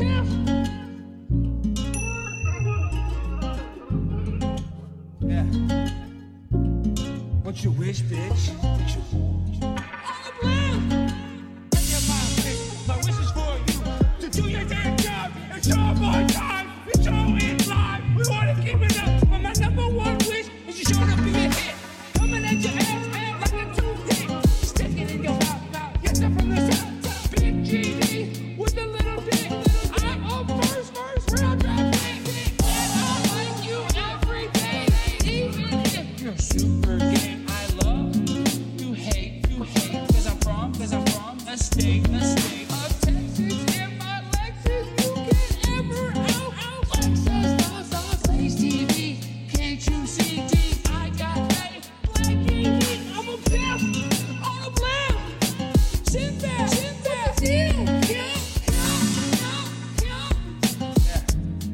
[0.00, 0.22] Yeah.
[7.42, 8.54] What you wish, bitch?
[8.62, 9.47] What you
[41.78, 42.28] bitch?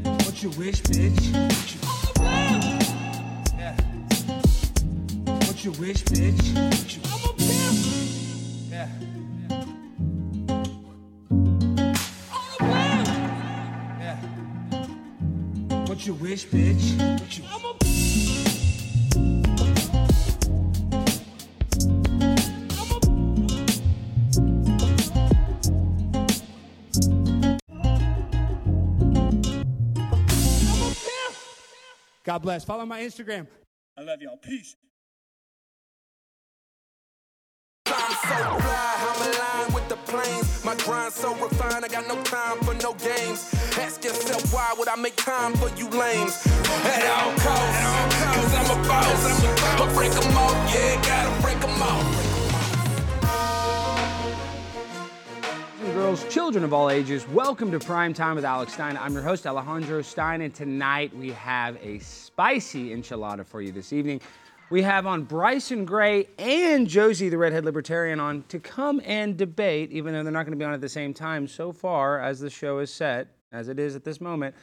[0.05, 1.32] What you, wish bitch?
[5.27, 6.98] What you wish bitch?
[7.10, 7.78] I'm a pimp,
[8.70, 9.13] yeah.
[16.05, 17.19] What you wish, bitch?
[17.19, 17.72] What you, I'm a.
[32.22, 32.65] God bless.
[32.65, 33.47] Follow my Instagram.
[33.97, 34.36] I love y'all.
[34.36, 34.76] Peace.
[38.28, 40.64] So fly, I'm aligned with the planes.
[40.64, 43.52] My grind so refined, I got no time for no games.
[43.78, 46.46] Ask yourself why would I make time for you lames?
[46.84, 49.44] At all costs, cause I'm a boss.
[49.80, 52.24] I'ma break 'em off, yeah, gotta break 'em off.
[55.94, 58.96] girls, children of all ages, welcome to Prime Time with Alex Stein.
[58.96, 63.92] I'm your host, Alejandro Stein, and tonight we have a spicy enchilada for you this
[63.92, 64.20] evening.
[64.70, 69.92] We have on Bryson Gray and Josie, the redhead libertarian, on to come and debate,
[69.92, 72.41] even though they're not going to be on at the same time so far as
[72.41, 74.54] the show is set, as it is at this moment.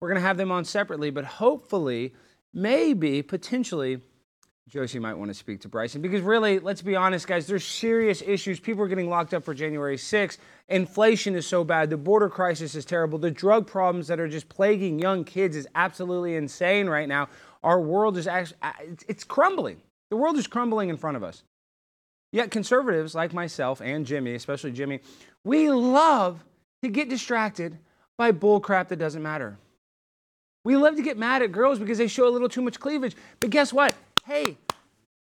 [0.00, 2.14] We're going to have them on separately, but hopefully,
[2.54, 4.00] maybe, potentially,
[4.68, 8.22] Josie might want to speak to Bryson because really, let's be honest, guys, there's serious
[8.24, 8.60] issues.
[8.60, 10.36] People are getting locked up for January 6th.
[10.68, 11.88] Inflation is so bad.
[11.88, 13.18] The border crisis is terrible.
[13.18, 17.28] The drug problems that are just plaguing young kids is absolutely insane right now.
[17.62, 18.58] Our world is actually,
[19.08, 19.80] it's- crumbling.
[20.10, 21.42] The world is crumbling in front of us.
[22.32, 25.00] Yet conservatives like myself and Jimmy, especially Jimmy,
[25.44, 26.44] we love
[26.82, 27.78] to get distracted
[28.16, 29.58] by bull crap that doesn't matter.
[30.64, 33.16] We love to get mad at girls because they show a little too much cleavage.
[33.40, 33.94] But guess what?
[34.26, 34.58] Hey,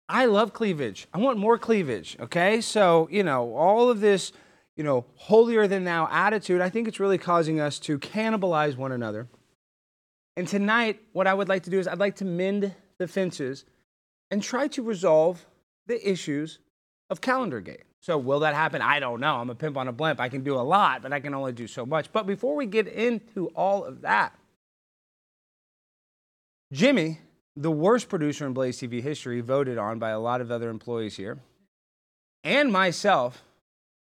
[0.08, 1.08] I love cleavage.
[1.14, 2.62] I want more cleavage, okay?
[2.62, 4.32] So, you know, all of this,
[4.78, 8.92] you know, holier than thou attitude, I think it's really causing us to cannibalize one
[8.92, 9.28] another.
[10.36, 13.66] And tonight, what I would like to do is I'd like to mend the fences
[14.32, 15.46] and try to resolve
[15.86, 16.60] the issues
[17.10, 17.84] of calendar gate.
[18.00, 18.82] So, will that happen?
[18.82, 19.36] I don't know.
[19.36, 20.20] I'm a pimp on a blimp.
[20.20, 22.12] I can do a lot, but I can only do so much.
[22.12, 24.38] But before we get into all of that,
[26.74, 27.20] Jimmy,
[27.56, 31.16] the worst producer in Blaze TV history, voted on by a lot of other employees
[31.16, 31.40] here,
[32.44, 33.44] and myself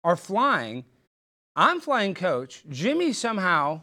[0.03, 0.83] are flying.
[1.55, 2.63] I'm flying coach.
[2.67, 3.81] Jimmy somehow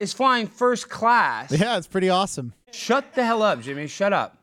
[0.00, 1.52] is flying first class.
[1.52, 2.52] Yeah, it's pretty awesome.
[2.72, 3.86] Shut the hell up, Jimmy.
[3.86, 4.36] Shut up.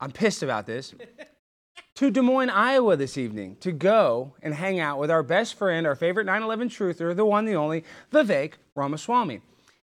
[0.00, 0.94] I'm pissed about this.
[1.96, 5.86] to Des Moines, Iowa this evening to go and hang out with our best friend,
[5.86, 9.40] our favorite 9 11 truther, the one, the only, Vivek Ramaswamy.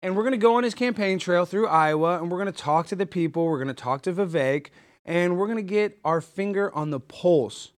[0.02, 2.58] And we're going to go on his campaign trail through Iowa and we're going to
[2.58, 3.46] talk to the people.
[3.46, 4.66] We're going to talk to Vivek
[5.06, 7.72] and we're going to get our finger on the pulse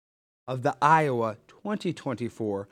[0.49, 2.69] of the Iowa 2024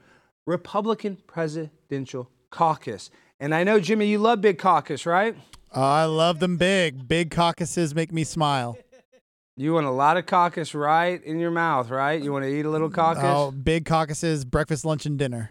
[0.47, 3.11] Republican Presidential Caucus.
[3.45, 5.37] And I know, Jimmy, you love Big Caucus, right?
[5.75, 7.07] Oh, I love them big.
[7.07, 8.79] Big caucuses make me smile.
[9.55, 12.23] You want a lot of caucus right in your mouth, right?
[12.23, 13.23] You want to eat a little caucus?
[13.23, 15.51] Oh, big caucuses, breakfast, lunch, and dinner.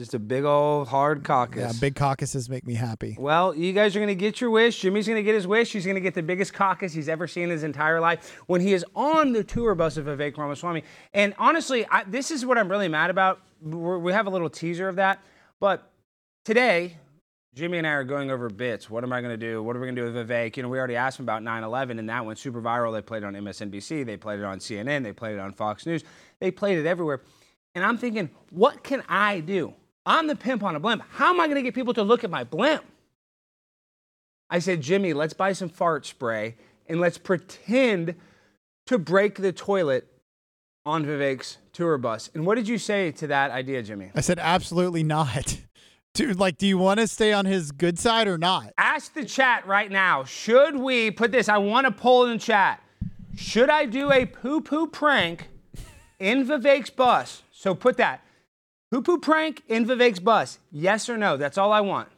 [0.00, 1.60] Just a big old hard caucus.
[1.60, 3.18] Yeah, big caucuses make me happy.
[3.18, 4.80] Well, you guys are going to get your wish.
[4.80, 5.74] Jimmy's going to get his wish.
[5.74, 8.62] He's going to get the biggest caucus he's ever seen in his entire life when
[8.62, 10.84] he is on the tour bus of Vivek Ramaswamy.
[11.12, 13.42] And honestly, I, this is what I'm really mad about.
[13.60, 15.22] We're, we have a little teaser of that.
[15.60, 15.90] But
[16.46, 16.96] today,
[17.56, 18.90] Jimmy and I are going over bits.
[18.90, 19.62] What am I going to do?
[19.62, 20.58] What are we going to do with Vivek?
[20.58, 22.92] You know, we already asked him about 9 11, and that went super viral.
[22.92, 25.86] They played it on MSNBC, they played it on CNN, they played it on Fox
[25.86, 26.04] News,
[26.38, 27.22] they played it everywhere.
[27.74, 29.72] And I'm thinking, what can I do?
[30.04, 31.02] I'm the pimp on a blimp.
[31.12, 32.84] How am I going to get people to look at my blimp?
[34.50, 36.56] I said, Jimmy, let's buy some fart spray
[36.86, 38.16] and let's pretend
[38.86, 40.06] to break the toilet
[40.84, 42.30] on Vivek's tour bus.
[42.34, 44.10] And what did you say to that idea, Jimmy?
[44.14, 45.58] I said absolutely not.
[46.16, 48.72] Dude, like, do you want to stay on his good side or not?
[48.78, 50.24] Ask the chat right now.
[50.24, 51.46] Should we put this?
[51.46, 52.82] I want to poll in the chat.
[53.36, 55.48] Should I do a poo poo prank
[56.18, 57.42] in Vivek's bus?
[57.52, 58.24] So put that.
[58.90, 60.58] Poo poo prank in Vivek's bus.
[60.72, 61.36] Yes or no?
[61.36, 62.08] That's all I want.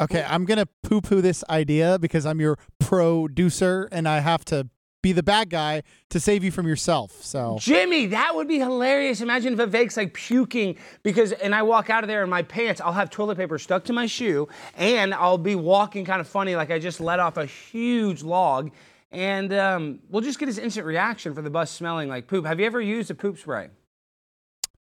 [0.00, 4.68] Okay, I'm gonna poo-poo this idea because I'm your producer and I have to
[5.04, 7.22] be the bad guy to save you from yourself.
[7.22, 9.20] So Jimmy, that would be hilarious.
[9.20, 12.80] Imagine Vivek's like puking because, and I walk out of there in my pants.
[12.80, 16.56] I'll have toilet paper stuck to my shoe, and I'll be walking kind of funny,
[16.56, 18.70] like I just let off a huge log.
[19.12, 22.46] And um, we'll just get his instant reaction for the bus smelling like poop.
[22.46, 23.68] Have you ever used a poop spray?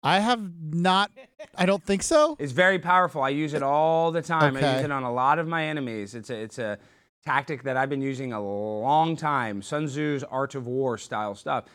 [0.02, 0.42] I have
[0.74, 1.12] not.
[1.54, 2.38] I don't think so.
[2.40, 3.22] It's very powerful.
[3.22, 4.56] I use it all the time.
[4.56, 6.16] I use it on a lot of my enemies.
[6.16, 6.80] It's a, it's a
[7.28, 9.62] tactic that I've been using a long time.
[9.62, 11.66] Sun Tzu's Art of War style stuff.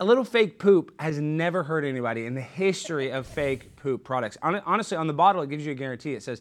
[0.00, 4.38] A little fake poop has never hurt anybody in the history of fake poop products.
[4.42, 6.14] Honestly, on the bottle, it gives you a guarantee.
[6.14, 6.40] It says,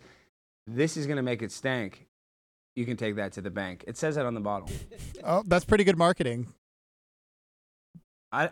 [0.66, 2.08] this is going to make it stink.
[2.78, 3.84] You can take that to the bank.
[3.86, 4.70] It says that on the bottle.
[5.26, 6.48] Oh, that's pretty good marketing.
[8.32, 8.50] I,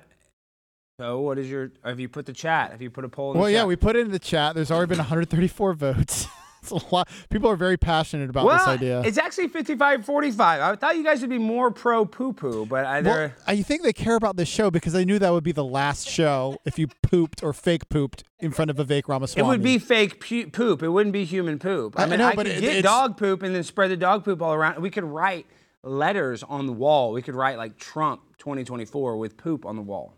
[0.99, 1.71] so, what is your?
[1.85, 2.71] Have you put the chat?
[2.71, 3.31] Have you put a poll?
[3.31, 3.67] In the Well, yeah, chat?
[3.69, 4.55] we put it in the chat.
[4.55, 6.27] There's already been 134 votes.
[6.61, 7.07] it's a lot.
[7.29, 9.01] People are very passionate about well, this idea.
[9.01, 10.61] It's actually 55 45.
[10.61, 13.31] I thought you guys would be more pro poo poo, but I, well.
[13.47, 16.07] I think they care about this show because they knew that would be the last
[16.07, 19.45] show if you pooped or fake pooped in front of Vivek It Ramaswamy.
[19.47, 20.83] It would be fake pu- poop.
[20.83, 21.99] It wouldn't be human poop.
[21.99, 23.97] I, I- mean, know, I but could it- get dog poop and then spread the
[23.97, 24.81] dog poop all around.
[24.81, 25.45] We could write
[25.83, 27.11] letters on the wall.
[27.11, 30.13] We could write like Trump 2024 with poop on the wall.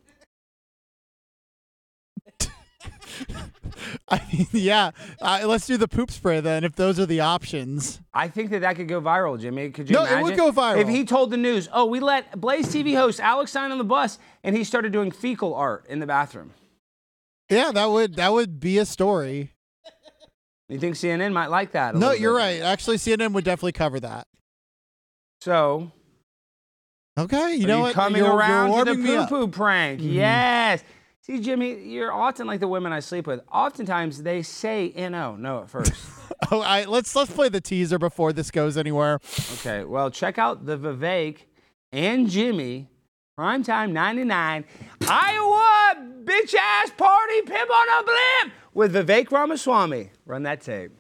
[4.10, 4.92] I mean, yeah.
[5.22, 6.64] Uh, let's do the poop spray then.
[6.64, 8.02] If those are the options.
[8.14, 9.70] I think that that could go viral, Jimmy.
[9.70, 10.80] Could you No, it would go viral.
[10.82, 13.84] If he told the news, oh, we let Blaze TV host Alex Stein on the
[13.84, 16.54] bus, and he started doing fecal art in the bathroom.
[17.50, 19.52] Yeah, that would that would be a story.
[20.70, 21.96] You think CNN might like that?
[21.96, 22.40] No, you're bit.
[22.40, 22.62] right.
[22.62, 24.26] Actually, CNN would definitely cover that.
[25.42, 25.92] So,
[27.18, 27.94] Okay, you know you what?
[27.94, 29.04] coming You're- around you're to the poo.
[29.18, 29.28] Mm-hmm.
[29.28, 30.00] poo prank.
[30.02, 30.82] Yes.
[31.24, 33.42] See, Jimmy, you're often like the women I sleep with.
[33.52, 35.94] Oftentimes they say no, no at first.
[36.50, 39.20] Oh, I, let's let's play the teaser before this goes anywhere.
[39.54, 41.38] okay, well, check out the Vivek
[41.94, 42.90] and Jimmy
[43.40, 44.66] Primetime 99
[45.08, 50.10] Iowa bitch ass party pimp on a blimp with Vivek Ramaswamy.
[50.26, 50.92] Run that tape.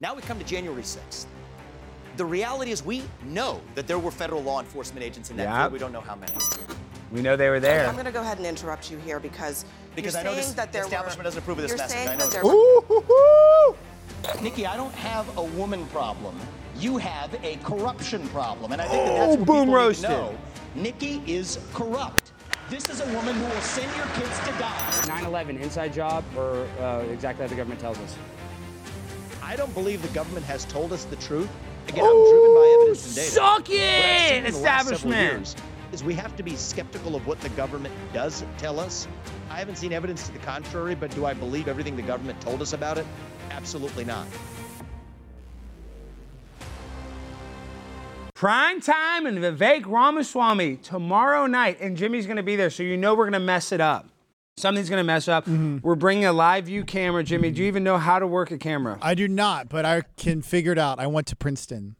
[0.00, 1.26] Now we come to January 6th.
[2.16, 5.60] The reality is we know that there were federal law enforcement agents in that Yep.
[5.60, 5.72] field.
[5.72, 6.34] We don't know how many.
[7.16, 7.86] We know they were there.
[7.86, 9.64] I'm going to go ahead and interrupt you here because
[9.94, 11.78] Because you're I know saying this that there establishment were, doesn't approve of this you're
[11.78, 11.96] message.
[11.96, 13.00] Saying I know that it's- there were, Ooh, hoo,
[14.36, 14.42] hoo.
[14.42, 16.38] Nikki, I don't have a woman problem.
[16.78, 20.10] You have a corruption problem, and I think that Oh, that's what boom people roasted.
[20.10, 20.38] need to know.
[20.74, 22.32] Nikki is corrupt.
[22.68, 25.04] This is a woman who will send your kids to die.
[25.08, 28.14] 9 11 inside job or uh, exactly how the government tells us?
[29.42, 31.48] I don't believe the government has told us the truth.
[31.88, 33.30] Again, I'm driven by evidence and data.
[33.30, 35.32] Suck What I've seen it, in the last several establishment.
[35.32, 35.56] years
[35.96, 39.08] Is we have to be skeptical of what the government does tell us.
[39.48, 42.60] I haven't seen evidence to the contrary, but do I believe everything the government told
[42.60, 43.06] us about it?
[43.50, 44.26] Absolutely not.
[48.34, 52.98] Prime time and Vivek Ramaswamy tomorrow night, and Jimmy's going to be there, so you
[52.98, 54.06] know we're going to mess it up.
[54.58, 55.46] Something's going to mess up.
[55.46, 55.78] Mm-hmm.
[55.80, 57.24] We're bringing a live view camera.
[57.24, 58.98] Jimmy, do you even know how to work a camera?
[59.00, 61.00] I do not, but I can figure it out.
[61.00, 61.96] I went to Princeton.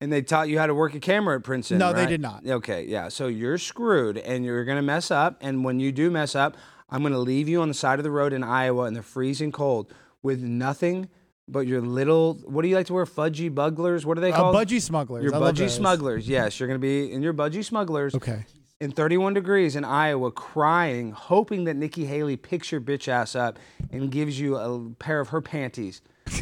[0.00, 1.78] And they taught you how to work a camera at Princeton.
[1.78, 2.46] No, they did not.
[2.46, 3.08] Okay, yeah.
[3.08, 5.36] So you're screwed, and you're going to mess up.
[5.42, 6.56] And when you do mess up,
[6.88, 9.02] I'm going to leave you on the side of the road in Iowa in the
[9.02, 9.92] freezing cold
[10.22, 11.08] with nothing
[11.46, 12.34] but your little.
[12.44, 13.04] What do you like to wear?
[13.04, 14.06] Fudgy buglers?
[14.06, 14.56] What are they Uh, called?
[14.56, 15.22] budgie smugglers.
[15.22, 16.26] Your I budgie smugglers.
[16.26, 18.14] Yes, you're going to be in your budgie smugglers.
[18.14, 18.44] Okay.
[18.80, 23.58] in 31 degrees in Iowa, crying, hoping that Nikki Haley picks your bitch ass up
[23.92, 26.00] and gives you a pair of her panties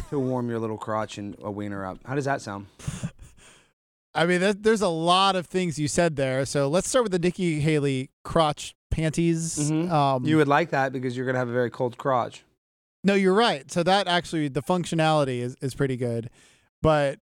[0.09, 1.97] to warm your little crotch and a wiener up.
[2.05, 2.67] How does that sound?
[4.15, 6.45] I mean, that, there's a lot of things you said there.
[6.45, 9.69] So let's start with the Nikki Haley crotch panties.
[9.71, 12.43] Um, you would like that because you're gonna have a very cold crotch.
[13.03, 13.71] No, you're right.
[13.71, 16.29] So that actually the functionality is, is pretty good.
[16.81, 17.19] But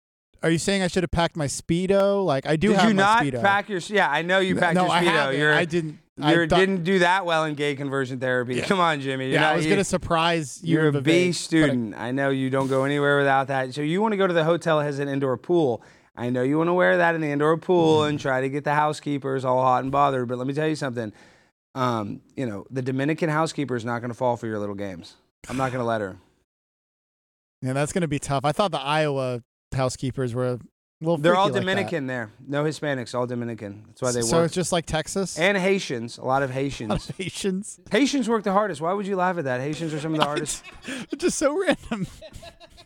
[0.43, 2.25] are you saying I should have packed my speedo?
[2.25, 3.41] Like I do Did have you my not speedo.
[3.43, 3.79] pack your?
[3.87, 5.39] Yeah, I know you packed no, your speedo.
[5.39, 5.99] You're, I didn't.
[6.19, 8.61] You thought- didn't do that well in gay conversion therapy.
[8.61, 9.27] Come on, Jimmy.
[9.27, 10.75] You're Yeah, not, I was gonna surprise you.
[10.79, 11.95] You're a B but I- student.
[11.97, 13.73] I know you don't go anywhere without that.
[13.73, 15.83] So you want to go to the hotel that has an indoor pool.
[16.14, 18.64] I know you want to wear that in the indoor pool and try to get
[18.64, 20.28] the housekeepers all hot and bothered.
[20.28, 21.12] But let me tell you something.
[21.75, 25.14] Um, you know, the Dominican housekeeper is not going to fall for your little games.
[25.49, 26.19] I'm not going to let her.
[27.62, 28.45] Yeah, that's gonna be tough.
[28.45, 29.42] I thought the Iowa
[29.73, 30.59] housekeepers were
[31.02, 31.18] little.
[31.18, 31.71] They're all freaky like that.
[31.75, 32.30] Dominican there.
[32.47, 33.85] No Hispanics, all Dominican.
[33.88, 34.26] That's why they work.
[34.30, 34.44] so work.
[34.47, 35.38] it's just like Texas.
[35.38, 37.11] and Haitians, a lot of Haitians.
[37.18, 37.80] Haitians.
[37.90, 38.80] Haitians work the hardest.
[38.80, 39.61] Why would you laugh at that?
[39.61, 40.64] Haitians are some of the hardest.
[41.12, 42.06] It's just so random.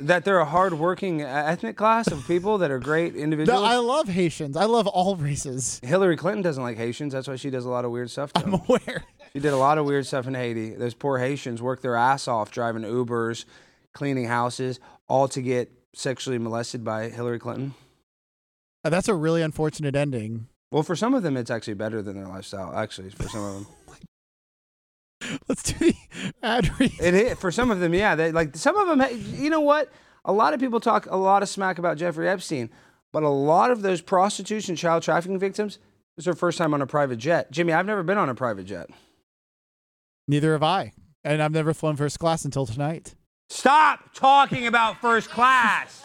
[0.01, 3.61] that they're a hard-working ethnic class of people that are great individuals.
[3.63, 4.57] No, I love Haitians.
[4.57, 5.81] I love all races.
[5.83, 7.13] Hillary Clinton doesn't like Haitians.
[7.15, 8.33] That's why she does a lot of weird stuff.
[8.35, 8.61] To I'm them.
[8.69, 9.05] aware.
[9.33, 10.71] She did a lot of weird stuff in Haiti.
[10.71, 13.45] Those poor Haitians work their ass off driving Ubers,
[13.93, 17.75] cleaning houses, all to get sexually molested by Hillary Clinton.
[18.87, 20.47] Uh, That's a really unfortunate ending.
[20.71, 22.73] Well, for some of them, it's actually better than their lifestyle.
[22.77, 23.67] Actually, for some of them,
[25.49, 25.95] Let's do the
[26.41, 26.93] ad read.
[27.01, 27.39] it is.
[27.39, 28.15] For some of them, yeah.
[28.15, 29.05] They like some of them.
[29.41, 29.91] You know what?
[30.25, 32.71] A lot of people talk a lot of smack about Jeffrey Epstein,
[33.13, 35.81] but a lot of those prostitution, child trafficking victims,
[36.15, 37.51] was their first time on a private jet.
[37.51, 38.89] Jimmy, I've never been on a private jet.
[40.29, 40.93] Neither have I,
[41.25, 43.17] and I've never flown first class until tonight.
[43.49, 46.05] Stop talking about first class.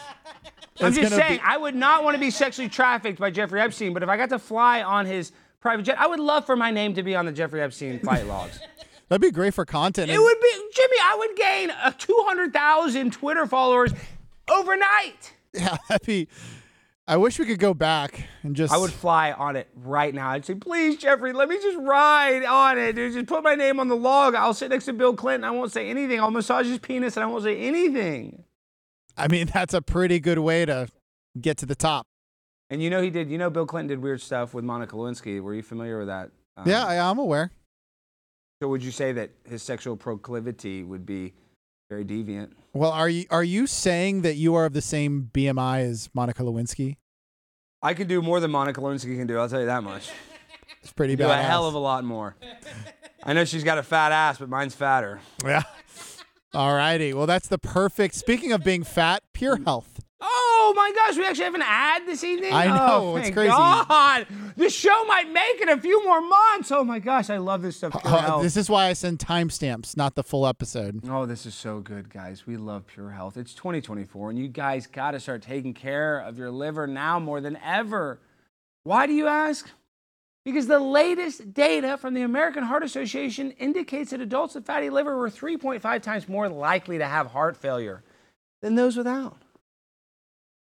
[0.80, 3.92] I'm just saying, be- I would not want to be sexually trafficked by Jeffrey Epstein,
[3.92, 6.70] but if I got to fly on his private jet, I would love for my
[6.70, 8.58] name to be on the Jeffrey Epstein flight logs.
[9.08, 10.10] That'd be great for content.
[10.10, 13.92] It would be, Jimmy, I would gain a 200,000 Twitter followers
[14.50, 15.34] overnight.
[15.52, 16.28] Yeah, that'd be.
[17.06, 18.72] I wish we could go back and just.
[18.72, 20.30] I would fly on it right now.
[20.30, 22.94] I'd say, please, Jeffrey, let me just ride on it.
[22.94, 23.12] Dude.
[23.12, 24.34] Just put my name on the log.
[24.34, 25.44] I'll sit next to Bill Clinton.
[25.44, 26.18] I won't say anything.
[26.20, 28.44] I'll massage his penis and I won't say anything.
[29.16, 30.88] I mean, that's a pretty good way to
[31.40, 32.06] get to the top.
[32.70, 33.30] And you know he did.
[33.30, 35.40] You know Bill Clinton did weird stuff with Monica Lewinsky.
[35.40, 36.30] Were you familiar with that?
[36.56, 37.50] Um, yeah, I, I'm aware.
[38.62, 41.34] So would you say that his sexual proclivity would be
[41.90, 42.52] very deviant?
[42.72, 46.42] Well, are you are you saying that you are of the same BMI as Monica
[46.42, 46.96] Lewinsky?
[47.82, 49.36] I can do more than Monica Lewinsky can do.
[49.38, 50.10] I'll tell you that much.
[50.82, 51.24] It's pretty bad.
[51.24, 51.40] do bad.
[51.40, 52.36] a hell of a lot more.
[53.22, 55.20] I know she's got a fat ass, but mine's fatter.
[55.44, 55.62] Yeah.
[56.54, 57.14] All righty.
[57.14, 58.14] Well, that's the perfect.
[58.14, 60.00] Speaking of being fat, Pure Health.
[60.20, 62.52] Oh my gosh, we actually have an ad this evening.
[62.52, 63.48] I know, Oh, it's crazy.
[63.48, 66.70] God, the show might make it a few more months.
[66.70, 67.92] Oh my gosh, I love this stuff.
[68.00, 68.42] Pure Uh, Health.
[68.42, 71.00] this is why I send timestamps, not the full episode.
[71.08, 72.46] Oh, this is so good, guys.
[72.46, 73.36] We love Pure Health.
[73.36, 77.40] It's 2024, and you guys got to start taking care of your liver now more
[77.40, 78.20] than ever.
[78.84, 79.68] Why do you ask?
[80.44, 85.16] Because the latest data from the American Heart Association indicates that adults with fatty liver
[85.16, 88.02] were 3.5 times more likely to have heart failure
[88.60, 89.38] than those without.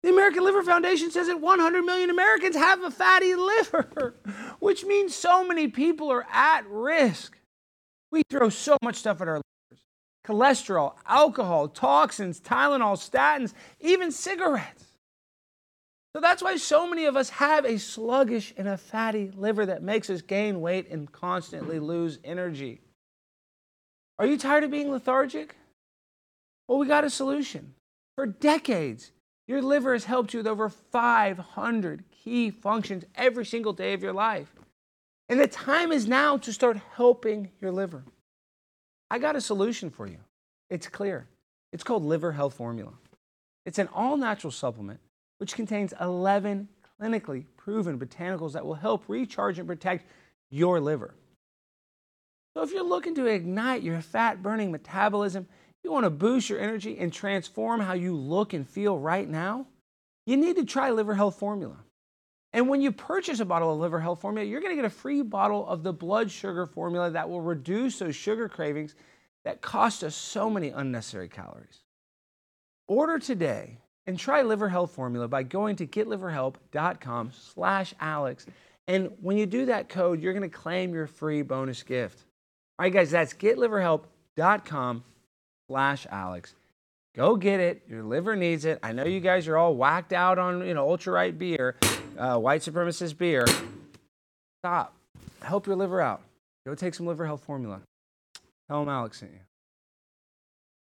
[0.02, 4.16] The American Liver Foundation says that 100 million Americans have a fatty liver,
[4.60, 7.38] which means so many people are at risk.
[8.12, 9.46] We throw so much stuff at our livers
[10.26, 14.89] cholesterol, alcohol, toxins, Tylenol, statins, even cigarettes.
[16.14, 19.84] So that's why so many of us have a sluggish and a fatty liver that
[19.84, 22.82] makes us gain weight and constantly lose energy.
[24.18, 25.56] Are you tired of being lethargic?
[26.68, 27.74] Well, we got a solution.
[28.16, 29.12] For decades,
[29.48, 34.14] your liver has helped you with over 500 key functions every single day of your
[34.14, 34.52] life.
[35.30, 38.04] And the time is now to start helping your liver.
[39.12, 40.18] I got a solution for you.
[40.72, 41.28] It's clear.
[41.72, 42.94] It's called Liver Health Formula.
[43.66, 45.00] It's an all natural supplement
[45.40, 46.70] which contains 11
[47.02, 50.06] clinically proven botanicals that will help recharge and protect
[50.50, 51.16] your liver.
[52.54, 55.48] So, if you're looking to ignite your fat burning metabolism,
[55.84, 59.68] you want to boost your energy and transform how you look and feel right now,
[60.26, 61.78] you need to try Liver Health Formula.
[62.52, 64.90] And when you purchase a bottle of Liver Health Formula, you're going to get a
[64.90, 68.96] free bottle of the blood sugar formula that will reduce those sugar cravings
[69.46, 71.80] that cost us so many unnecessary calories.
[72.88, 78.46] Order today and try Liver Health Formula by going to getliverhelp.com slash Alex.
[78.88, 82.26] And when you do that code, you're going to claim your free bonus gift.
[82.78, 85.04] All right, guys, that's getliverhelp.com
[85.70, 86.56] slash Alex.
[87.16, 87.84] Go get it.
[87.88, 88.80] Your liver needs it.
[88.82, 91.76] I know you guys are all whacked out on, you know, ultra right beer,
[92.18, 93.46] uh, white supremacist beer.
[94.64, 94.96] Stop.
[95.42, 96.22] Help your liver out.
[96.66, 97.82] Go take some liver health formula.
[98.68, 99.49] Tell them Alex sent you.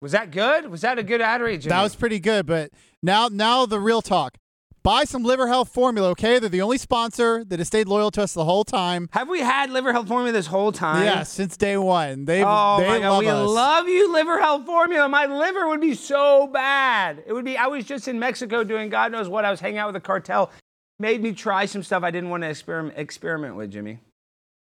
[0.04, 0.70] Was that good?
[0.70, 1.70] Was that a good ad read, Jimmy?
[1.70, 4.36] That was pretty good, but now now the real talk.
[4.84, 6.40] Buy some liver health formula, okay?
[6.40, 9.08] They're the only sponsor that has stayed loyal to us the whole time.
[9.14, 11.06] Have we had liver health formula this whole time?
[11.06, 12.26] Yeah, since day one.
[12.26, 13.50] They Oh they my god, love we us.
[13.50, 15.08] love you, liver health formula.
[15.08, 17.24] My liver would be so bad.
[17.26, 17.56] It would be.
[17.56, 19.46] I was just in Mexico doing God knows what.
[19.46, 20.52] I was hanging out with a cartel.
[21.00, 24.00] Made me try some stuff I didn't want to experiment experiment with, Jimmy.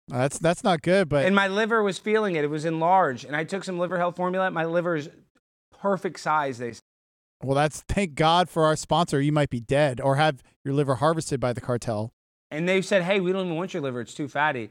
[0.08, 2.44] That's that's not good, but And my liver was feeling it.
[2.44, 4.50] It was enlarged, and I took some liver health formula.
[4.50, 5.08] My liver's
[5.80, 6.58] perfect size.
[6.58, 6.80] They say.
[7.42, 9.20] well, that's thank God for our sponsor.
[9.20, 12.12] You might be dead or have your liver harvested by the cartel.
[12.50, 14.00] And they said, hey, we don't even want your liver.
[14.00, 14.70] It's too fatty.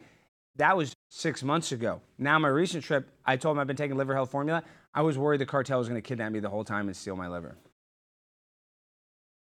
[0.58, 2.02] That was six months ago.
[2.18, 4.64] Now, my recent trip, I told them I've been taking liver health formula.
[4.94, 7.16] I was worried the cartel was going to kidnap me the whole time and steal
[7.16, 7.56] my liver.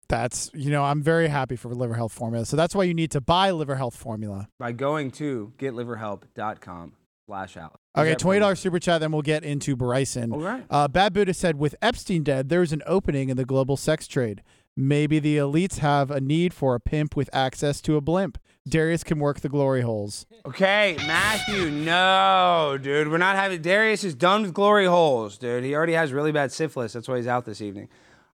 [0.08, 2.46] That's you know I'm very happy for liver health formula.
[2.46, 4.50] So that's why you need to buy liver health formula.
[4.60, 6.94] By going to getliverhelp.com
[7.32, 7.78] slash Alex.
[7.98, 9.00] Okay, Is that twenty dollars super chat.
[9.00, 10.34] Then we'll get into Bryson.
[10.34, 10.66] All right.
[10.70, 14.44] Uh, Bad Buddha said, with Epstein dead, there's an opening in the global sex trade.
[14.76, 18.38] Maybe the elites have a need for a pimp with access to a blimp.
[18.68, 20.26] Darius can work the glory holes.
[20.46, 23.10] Okay, Matthew, no, dude.
[23.10, 23.62] We're not having.
[23.62, 25.64] Darius is done with glory holes, dude.
[25.64, 26.94] He already has really bad syphilis.
[26.94, 27.88] That's why he's out this evening.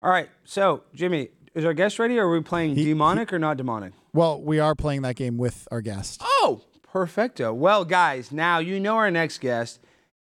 [0.01, 3.57] All right, so, Jimmy, is our guest ready or are we playing demonic or not
[3.57, 3.93] demonic?
[4.13, 6.21] Well, we are playing that game with our guest.
[6.23, 6.61] Oh,
[6.95, 7.53] perfecto.
[7.53, 9.81] Well, guys, now you know our next guest.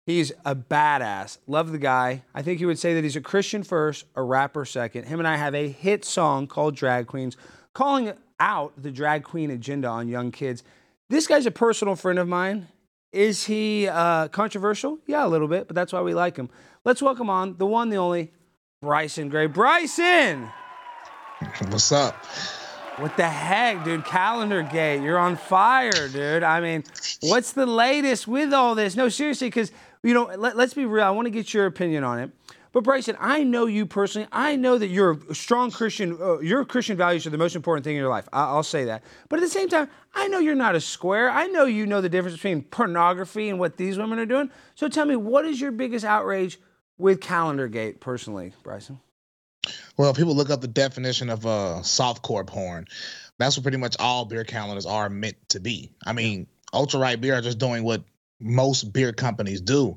[0.04, 1.38] He's a badass.
[1.46, 2.24] Love the guy.
[2.34, 5.04] I think he would say that he's a Christian first, a rapper second.
[5.04, 7.36] Him and I have a hit song called Drag Queens,
[7.72, 10.64] calling out the drag queen agenda on young kids.
[11.08, 12.66] This guy's a personal friend of mine.
[13.12, 14.98] Is he uh, controversial?
[15.06, 16.50] Yeah, a little bit, but that's why we like him.
[16.84, 18.32] Let's welcome on the one, the only,
[18.82, 19.46] Bryson Gray.
[19.46, 20.50] Bryson!
[21.68, 22.26] What's up?
[22.98, 24.06] What the heck, dude?
[24.06, 26.42] Calendar Gate, you're on fire, dude.
[26.42, 26.82] I mean,
[27.20, 28.96] what's the latest with all this?
[28.96, 29.70] No, seriously, because,
[30.02, 31.04] you know, let, us be real.
[31.04, 32.30] I want to get your opinion on it.
[32.72, 34.28] But Bryson, I know you personally.
[34.32, 36.16] I know that you're a strong Christian.
[36.18, 38.28] Uh, your Christian values are the most important thing in your life.
[38.32, 39.04] I, I'll say that.
[39.28, 41.28] But at the same time, I know you're not a square.
[41.28, 44.50] I know you know the difference between pornography and what these women are doing.
[44.74, 46.58] So tell me, what is your biggest outrage
[46.96, 49.00] with Calendar Gate, personally, Bryson?
[49.96, 52.86] Well, people look up the definition of uh, softcore porn.
[53.38, 55.92] That's what pretty much all beer calendars are meant to be.
[56.04, 58.04] I mean, ultra right beer are just doing what
[58.40, 59.96] most beer companies do.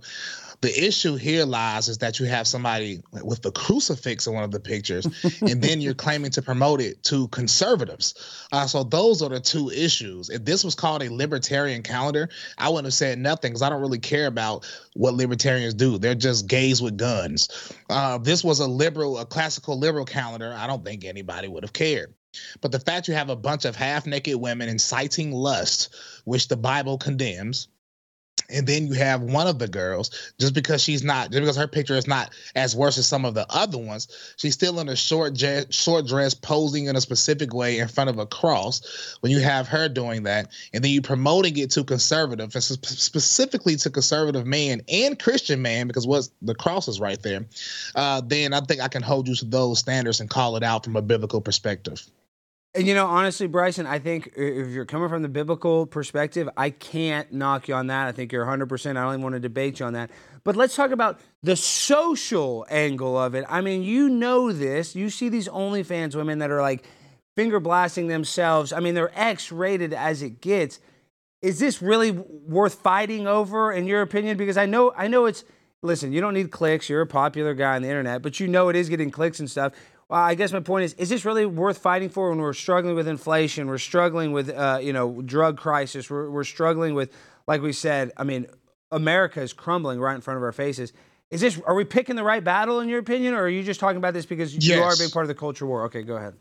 [0.61, 4.51] The issue here lies is that you have somebody with the crucifix in one of
[4.51, 5.05] the pictures,
[5.41, 8.47] and then you're claiming to promote it to conservatives.
[8.51, 10.29] Uh, so those are the two issues.
[10.29, 13.81] If this was called a libertarian calendar, I wouldn't have said nothing because I don't
[13.81, 15.97] really care about what libertarians do.
[15.97, 17.73] They're just gays with guns.
[17.89, 20.53] Uh, this was a liberal, a classical liberal calendar.
[20.55, 22.13] I don't think anybody would have cared.
[22.61, 25.95] But the fact you have a bunch of half naked women inciting lust,
[26.25, 27.69] which the Bible condemns,
[28.49, 31.67] and then you have one of the girls just because she's not just because her
[31.67, 34.95] picture is not as worse as some of the other ones she's still in a
[34.95, 39.17] short dress, short dress posing in a specific way in front of a cross.
[39.21, 42.85] When you have her doing that and then you promoting it to conservative and sp-
[42.85, 47.45] specifically to conservative man and christian man because what's the cross is right there
[47.95, 50.83] uh, then i think i can hold you to those standards and call it out
[50.83, 52.05] from a biblical perspective
[52.75, 56.69] And you know, honestly, Bryson, I think if you're coming from the biblical perspective, I
[56.69, 58.07] can't knock you on that.
[58.07, 58.91] I think you're 100%.
[58.91, 60.11] I don't even want to debate you on that.
[60.43, 63.43] But let's talk about the social angle of it.
[63.49, 64.95] I mean, you know this.
[64.95, 66.83] You see these OnlyFans women that are like
[67.35, 68.71] finger blasting themselves.
[68.71, 70.79] I mean, they're X rated as it gets.
[71.41, 74.37] Is this really worth fighting over, in your opinion?
[74.37, 75.43] Because I know, I know it's.
[75.81, 76.89] Listen, you don't need clicks.
[76.89, 79.49] You're a popular guy on the internet, but you know it is getting clicks and
[79.49, 79.71] stuff.
[80.09, 82.95] Well, I guess my point is: Is this really worth fighting for when we're struggling
[82.95, 83.67] with inflation?
[83.67, 86.09] We're struggling with, uh, you know, drug crisis.
[86.09, 87.13] We're, we're struggling with,
[87.47, 88.11] like we said.
[88.17, 88.47] I mean,
[88.91, 90.93] America is crumbling right in front of our faces.
[91.29, 91.61] Is this?
[91.63, 94.15] Are we picking the right battle in your opinion, or are you just talking about
[94.15, 95.83] this because you are a big part of the culture war?
[95.85, 96.33] Okay, go ahead.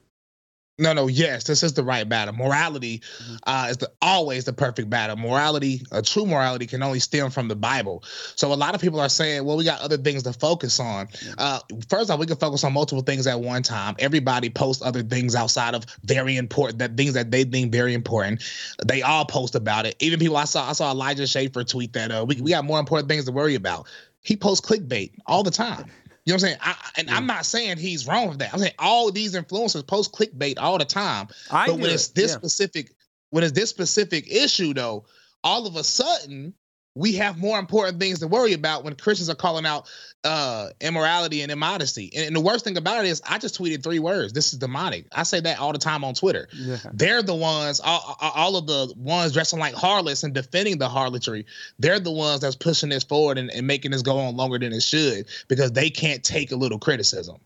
[0.81, 2.35] No, no, yes, this is the right battle.
[2.35, 3.37] Morality Mm-hmm.
[3.47, 5.17] uh, is the, always the perfect battle.
[5.17, 8.05] Morality, a true morality, can only stem from the Bible.
[8.37, 11.09] So a lot of people are saying, well, we got other things to focus on.
[11.37, 13.97] Uh, first off, we can focus on multiple things at one time.
[13.99, 18.43] Everybody posts other things outside of very important, that things that they think very important.
[18.87, 19.97] They all post about it.
[20.01, 22.79] Even people I saw, I saw Elijah Schaffer tweet that uh, we, we got more
[22.79, 23.89] important things to worry about.
[24.21, 25.91] He posts clickbait all the time.
[26.29, 26.59] You know what I'm saying?
[26.61, 28.53] I, and I'm not saying he's wrong with that.
[28.53, 31.29] I'm saying all these influencers post clickbait all the time.
[31.51, 32.37] I but when it's this yeah.
[32.37, 32.93] specific,
[33.31, 35.07] when it's this specific issue though,
[35.43, 36.53] all of a sudden
[36.99, 39.89] we have more important things to worry about when Christians are calling out
[40.25, 42.11] uh immorality and immodesty.
[42.17, 44.33] And, and the worst thing about it is I just tweeted three words.
[44.33, 45.07] This is demonic.
[45.13, 46.49] I say that all the time on Twitter.
[46.93, 50.89] They're the ones, all, all- all of the ones dressing like harlots and defending the
[50.89, 51.47] harlotry.
[51.79, 54.73] They're the ones that's pushing this forward and, and making this go on longer than
[54.73, 57.37] it should because they can't take a little criticism.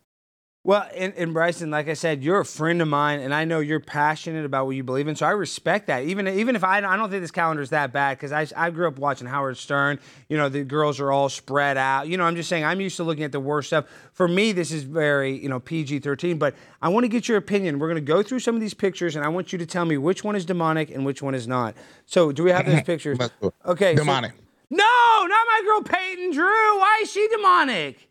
[0.64, 3.59] Well, and, and Bryson, like I said, you're a friend of mine, and I know
[3.59, 5.16] you're passionate about what you believe in.
[5.16, 6.05] So I respect that.
[6.05, 8.70] Even even if I, I don't think this calendar is that bad because I, I
[8.70, 9.98] grew up watching Howard Stern.
[10.29, 12.07] You know, the girls are all spread out.
[12.07, 13.87] You know, I'm just saying I'm used to looking at the worst stuff.
[14.12, 16.38] For me, this is very you know PG-13.
[16.38, 17.81] But I want to get your opinion.
[17.81, 19.85] We're going to go through some of these pictures, and I want you to tell
[19.85, 21.75] me which one is demonic and which one is not.
[22.07, 23.18] So do we have those pictures?
[23.66, 23.96] Okay.
[23.96, 24.31] so- Demonic.
[24.70, 26.79] no, not my girl Peyton Drew.
[26.79, 28.09] Why is she demonic?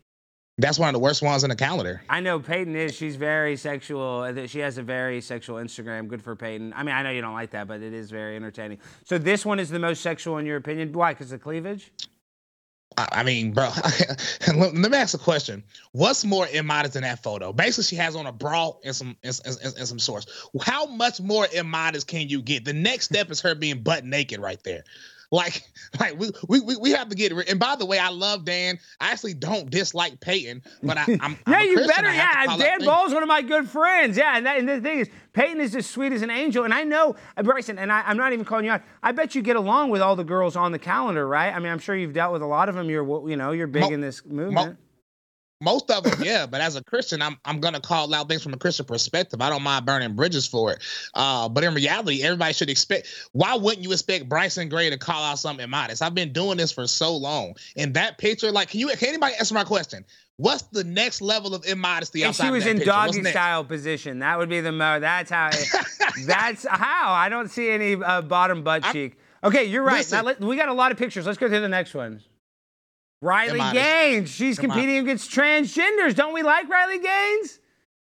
[0.58, 2.02] That's one of the worst ones in the calendar.
[2.10, 2.94] I know Peyton is.
[2.94, 4.46] She's very sexual.
[4.46, 6.08] She has a very sexual Instagram.
[6.08, 6.74] Good for Peyton.
[6.76, 8.78] I mean, I know you don't like that, but it is very entertaining.
[9.04, 10.92] So this one is the most sexual in your opinion.
[10.92, 11.14] Why?
[11.14, 11.90] Because of cleavage?
[12.98, 13.70] I mean, bro,
[14.54, 15.64] let me ask a question.
[15.92, 17.50] What's more immodest than that photo?
[17.50, 20.26] Basically, she has on a bra and some and, and, and- and some shorts.
[20.60, 22.66] How much more immodest can you get?
[22.66, 24.84] The next step is her being butt naked right there.
[25.32, 25.62] Like,
[26.00, 27.48] like we we we, have to get rid.
[27.48, 28.78] And by the way, I love Dan.
[29.00, 31.96] I actually don't dislike Peyton, but I, I'm I'm yeah, you Christian.
[31.96, 32.08] better.
[32.10, 32.84] To Yeah, Dan.
[32.84, 34.16] Ball's one of my good friends.
[34.16, 36.64] Yeah, and, that, and the thing is, Peyton is as sweet as an angel.
[36.64, 38.82] And I know, uh, Bryson, and I, I'm not even calling you out.
[39.02, 41.52] I bet you get along with all the girls on the calendar, right?
[41.52, 42.90] I mean, I'm sure you've dealt with a lot of them.
[42.90, 44.76] You're, you know, you're big Mo- in this movement.
[45.62, 48.52] Most of them, yeah, but as a Christian, I'm I'm gonna call out things from
[48.52, 49.40] a Christian perspective.
[49.40, 50.82] I don't mind burning bridges for it.
[51.14, 53.08] Uh, but in reality, everybody should expect.
[53.32, 56.02] Why wouldn't you expect Bryson Gray to call out something immodest?
[56.02, 57.54] I've been doing this for so long.
[57.76, 60.04] In that picture, like, can you can anybody answer my question?
[60.36, 62.90] What's the next level of immodesty If she was in picture?
[62.90, 64.98] Doggy style position, that would be the mo.
[64.98, 65.50] That's how.
[65.52, 65.68] It,
[66.26, 67.12] that's how.
[67.12, 69.16] I don't see any uh, bottom butt cheek.
[69.44, 69.98] Okay, you're right.
[69.98, 70.18] Listen.
[70.18, 71.26] Now let, we got a lot of pictures.
[71.26, 72.22] Let's go through the next one.
[73.22, 73.60] Riley.
[73.72, 74.30] Gaines.
[74.30, 76.14] She's competing against transgenders.
[76.14, 77.60] Don't we like Riley Gaines?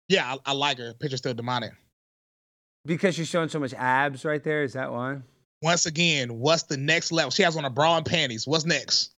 [0.09, 0.95] Yeah, I, I like her.
[0.95, 1.73] Picture still demonic.
[2.87, 4.63] Because she's showing so much abs right there.
[4.63, 5.19] Is that why?
[5.63, 7.31] Once again, what's the next level?
[7.31, 8.47] She has on a bra and panties.
[8.47, 9.15] What's next?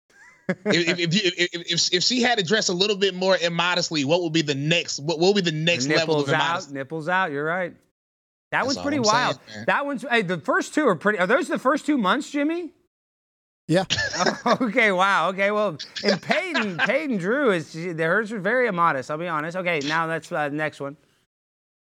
[0.49, 4.33] if, if, if, if, she had to dress a little bit more immodestly, what would
[4.33, 5.01] be the next?
[5.01, 6.70] What will be the next level nipples of out.
[6.70, 7.33] Nipples out.
[7.33, 7.72] You're right.
[8.53, 9.40] That That's one's pretty I'm wild.
[9.49, 9.64] man.
[9.66, 10.05] that one's.
[10.09, 11.18] Hey, the first two are pretty.
[11.18, 12.72] Are those the first two months, Jimmy?
[13.68, 13.85] Yeah.
[14.46, 15.29] Okay, wow.
[15.31, 19.11] Okay, well, and Peyton, Peyton Drew is hers are very immodest.
[19.11, 19.57] I'll be honest.
[19.57, 20.96] Okay, now that's uh, next one.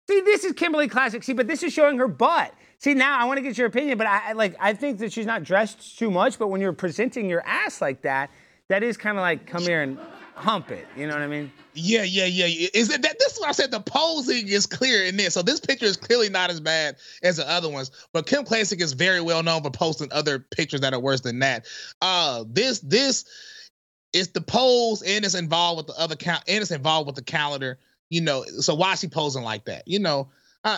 [0.09, 1.23] See, this is Kimberly Klacik.
[1.23, 2.51] See, but this is showing her butt.
[2.79, 5.27] See, now I want to get your opinion, but I like I think that she's
[5.27, 6.39] not dressed too much.
[6.39, 8.31] But when you're presenting your ass like that,
[8.69, 9.99] that is kind of like come here and
[10.37, 10.87] hump it.
[10.95, 11.51] You know what I mean?
[11.73, 12.67] Yeah, yeah, yeah.
[12.73, 13.19] Is it that?
[13.19, 13.71] This is what I said.
[13.71, 15.33] The posing is clear in this.
[15.33, 17.91] So this picture is clearly not as bad as the other ones.
[18.13, 21.39] But Kim Klacik is very well known for posting other pictures that are worse than
[21.39, 21.65] that.
[22.01, 23.25] Uh, this this
[24.13, 27.23] is the pose and it's involved with the other count and it's involved with the
[27.23, 27.79] calendar.
[28.09, 29.87] You know, so why is she posing like that?
[29.87, 30.29] You know,
[30.63, 30.77] uh,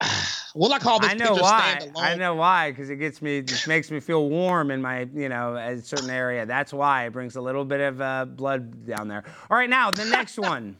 [0.54, 1.76] will I call this I know picture why.
[1.78, 2.18] stand I alone?
[2.18, 5.56] know why, because it gets me, just makes me feel warm in my, you know,
[5.56, 6.46] a certain area.
[6.46, 9.24] That's why it brings a little bit of uh, blood down there.
[9.50, 10.76] All right, now the next one.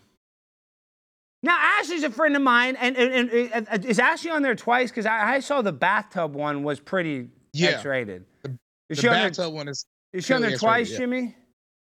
[1.42, 4.90] Now Ashley's a friend of mine, and, and, and, uh, is Ashley on there twice?
[4.90, 7.70] Because I, I saw the bathtub one was pretty Yeah.
[7.70, 8.24] X-rated.
[8.44, 8.56] Is
[8.88, 9.86] The she on there- bathtub one is.
[10.12, 11.18] Is she on there twice, X-rated, yeah.
[11.20, 11.36] Jimmy?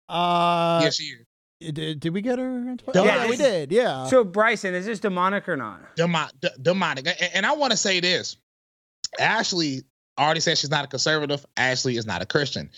[0.08, 1.26] Uh, yeah, she is.
[1.60, 2.44] Did, did we get her?
[2.44, 3.72] on Yeah, we did.
[3.72, 4.06] Yeah.
[4.06, 5.96] So Bryson, is this demonic or not?
[5.96, 7.06] Demo- d- demonic.
[7.06, 8.36] A- And I want to say this.
[9.18, 9.82] Ashley
[10.18, 11.44] already said she's not a conservative.
[11.56, 12.70] Ashley is not a Christian.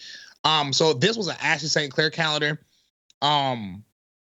[0.45, 1.93] Um, so this was an Ashley St.
[1.93, 2.61] Clair calendar,
[3.21, 3.85] um,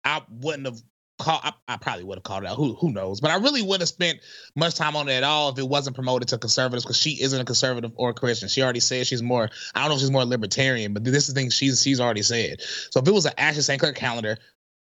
[0.05, 0.81] I wouldn't have
[1.21, 1.41] called.
[1.45, 2.57] I, I probably would have called it out.
[2.57, 3.21] Who who knows?
[3.21, 4.21] But I really wouldn't have spent
[4.57, 7.41] much time on it at all if it wasn't promoted to conservatives because she isn't
[7.41, 8.49] a conservative or a Christian.
[8.49, 9.49] She already said she's more.
[9.75, 12.23] I don't know if she's more libertarian, but this is the thing she's she's already
[12.23, 12.61] said.
[12.91, 13.79] So if it was an Ashley St.
[13.79, 14.39] Clair calendar,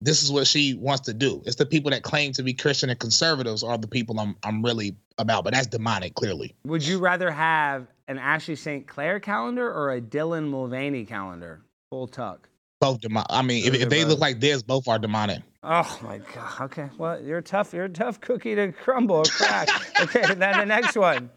[0.02, 1.42] this is what she wants to do.
[1.46, 4.62] It's the people that claim to be Christian and conservatives are the people I'm I'm
[4.64, 5.44] really about.
[5.44, 6.56] But that's demonic, clearly.
[6.66, 8.86] Would you rather have an Ashley St.
[8.88, 11.62] Clair calendar or a Dylan Mulvaney calendar?
[11.90, 12.50] Full tuck.
[12.84, 13.28] Both demonic.
[13.30, 15.42] I mean, if, if they look like this, both are demonic.
[15.64, 16.62] Oh my god.
[16.64, 16.90] Okay.
[16.98, 17.74] Well, you're tough.
[17.74, 19.70] You're a tough cookie to crumble or crack.
[20.02, 20.36] okay.
[20.36, 21.30] Then the next one.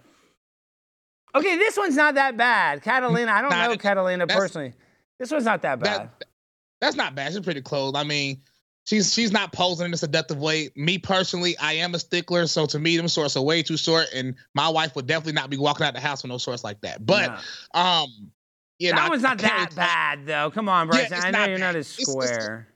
[1.36, 2.82] Okay, this one's not that bad.
[2.82, 3.30] Catalina.
[3.30, 4.72] I don't Nah, know Catalina personally.
[5.20, 6.10] This one's not that bad.
[6.18, 6.24] That
[6.80, 7.32] that's not bad.
[7.32, 7.92] She's pretty close.
[7.94, 8.42] I mean,
[8.84, 10.70] she's she's not posing in a seductive way.
[10.74, 14.06] Me personally, I am a stickler, so to me, them shorts are way too short,
[14.12, 16.80] and my wife would definitely not be walking out the house with no shorts like
[16.80, 17.06] that.
[17.06, 17.38] But
[17.72, 18.32] um,
[18.78, 20.50] yeah, that no, one's not that bad though.
[20.50, 21.16] Come on, Yeah, Bryson.
[21.16, 21.76] it's I know you're not bad.
[21.76, 22.68] as It's- it's- square.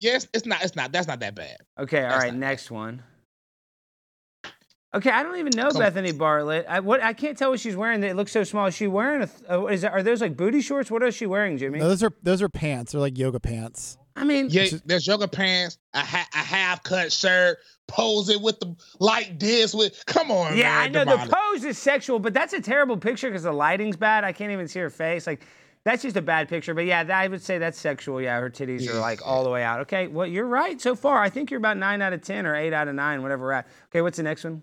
[0.00, 0.62] Yes, it's not.
[0.62, 0.92] It's not.
[0.92, 1.56] That's not that bad.
[1.78, 3.02] Okay, all That's right, not next one.
[4.94, 6.64] Okay, I don't even know Come- Bethany Bartlett.
[6.68, 8.02] I, what I can't tell what she's wearing.
[8.02, 8.66] It looks so small.
[8.66, 9.28] Is she wearing a?
[9.48, 10.90] oh, Is that, are those like booty shorts?
[10.90, 11.78] What is she wearing, Jimmy?
[11.78, 12.92] No, those are those are pants.
[12.92, 13.98] They're like yoga pants.
[14.16, 18.74] I mean, Yeah, there's yoga pants, a, ha- a half cut shirt, posing with the
[18.98, 19.74] like this.
[19.74, 21.28] With come on, yeah, man, I know demonic.
[21.30, 24.24] the pose is sexual, but that's a terrible picture because the lighting's bad.
[24.24, 25.26] I can't even see her face.
[25.26, 25.42] Like,
[25.84, 26.74] That's just a bad picture.
[26.74, 28.20] But yeah, that, I would say that's sexual.
[28.20, 29.80] Yeah, her titties are like all the way out.
[29.82, 31.22] Okay, well, you're right so far.
[31.22, 33.52] I think you're about nine out of 10 or eight out of nine, whatever we're
[33.52, 33.68] at.
[33.90, 34.62] Okay, what's the next one?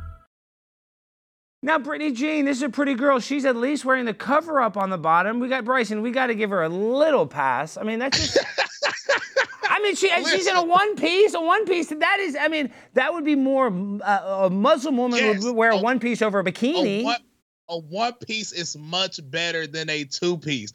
[1.71, 3.21] Now, Brittany Jean, this is a pretty girl.
[3.21, 5.39] She's at least wearing the cover up on the bottom.
[5.39, 6.01] We got Bryson.
[6.01, 7.77] We got to give her a little pass.
[7.77, 8.45] I mean, that's just.
[9.69, 11.87] I mean, she, she's in a one piece, a one piece.
[11.87, 13.67] That is, I mean, that would be more.
[13.67, 15.45] Uh, a Muslim woman Yes.
[15.45, 16.99] would wear a one piece over a bikini.
[16.99, 17.21] A one,
[17.69, 20.73] a one piece is much better than a two piece.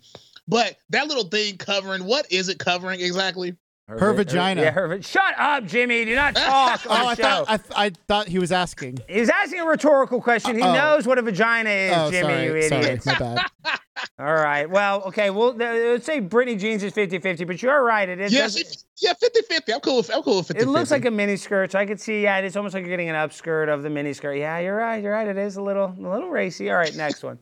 [0.49, 3.55] But that little thing covering, what is it covering exactly?
[3.89, 4.63] Her vagina.
[4.63, 4.89] Yeah, her.
[4.89, 6.05] va- Shut up, Jimmy.
[6.05, 7.23] Do not talk oh, on Oh, the I show.
[7.23, 8.99] thought I, th- I thought he was asking.
[9.09, 10.57] He's asking a rhetorical question.
[10.57, 10.73] He Oh.
[10.75, 13.07] knows what a vagina is, Oh, Jimmy, sorry, you sorry, idiot.
[13.07, 13.47] my bad.
[14.19, 14.69] All right.
[14.69, 15.31] Well, okay.
[15.31, 18.09] Well, th- let's say Brittany Jeans is 50 50, but you're right.
[18.09, 18.33] It is.
[18.33, 19.73] Yeah, doesn't- yeah, 50 50.
[19.75, 21.87] I'm cool with, I'm cool with 50 It looks like a mini skirt, so I
[21.87, 22.23] could see.
[22.25, 24.35] Yeah, it's almost like you're getting an upskirt of the mini skirt.
[24.35, 25.01] Yeah, you're right.
[25.03, 25.29] You're right.
[25.29, 26.71] It is a little, a little racy.
[26.71, 27.39] All right, next one.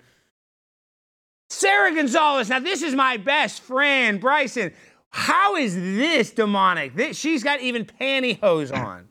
[1.49, 2.49] Sara Gonzales.
[2.51, 4.73] Now, this is my best friend, Bryson.
[5.17, 6.97] How is this demonic?
[6.97, 9.07] This, she's got even pantyhose on.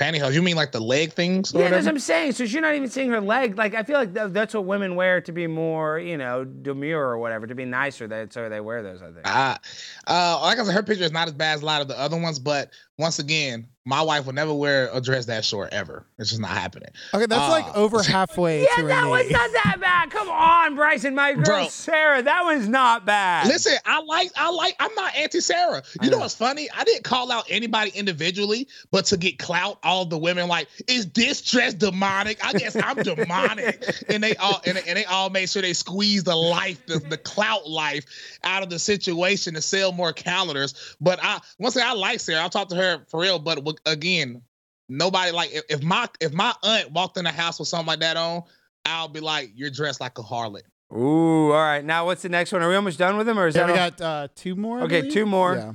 [0.00, 0.32] pantyhose.
[0.32, 1.52] You mean like the leg things?
[1.52, 2.32] Yeah, that's what I'm saying.
[2.32, 3.58] So you're not even seeing her leg.
[3.58, 7.08] Like I feel like th- that's what women wear to be more, you know, demure
[7.08, 8.08] or whatever, to be nicer.
[8.08, 9.02] That's why they wear those.
[9.02, 9.20] I think.
[9.24, 9.58] Uh,
[10.06, 12.00] uh, like I said, her picture is not as bad as a lot of the
[12.00, 16.04] other ones, but once again, my wife would never wear a dress that short ever.
[16.18, 16.90] It's just not happening.
[17.14, 19.32] Okay, that's Uh, like over halfway yeah, to that an was eight.
[19.32, 20.10] not that bad.
[20.10, 21.68] Come on, Bryson, my girl Bro.
[21.68, 22.20] Sarah.
[22.20, 23.46] That one's not bad.
[23.46, 25.82] Listen, I like, I like, I'm not anti Sarah.
[26.02, 26.68] You know what's funny?
[26.76, 31.10] I didn't call out anybody individually, but to get clout, all the women like, is
[31.12, 32.44] this dress demonic?
[32.44, 36.26] I guess I'm demonic, and they all and, and they all made sure they squeezed
[36.26, 38.04] the life, the, the clout life,
[38.44, 40.96] out of the situation to sell more calendars.
[41.00, 42.44] But I once again, I like Sarah.
[42.44, 43.38] I talked to her for real.
[43.38, 44.42] But again,
[44.88, 48.00] nobody like if, if my if my aunt walked in the house with something like
[48.00, 48.42] that on,
[48.84, 50.62] I'll be like, you're dressed like a harlot.
[50.92, 51.84] Ooh, all right.
[51.84, 52.62] Now what's the next one?
[52.62, 54.54] Are we almost done with them, or is Yeah, that we all- got uh, two
[54.56, 54.80] more.
[54.80, 55.12] I Okay, believe?
[55.12, 55.54] two more.
[55.54, 55.72] Yeah.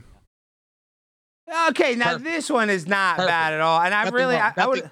[1.69, 2.23] Okay, now Perfect.
[2.23, 3.29] this one is not Perfect.
[3.29, 4.35] bad at all, and I Nothing really.
[4.37, 4.89] I, I would,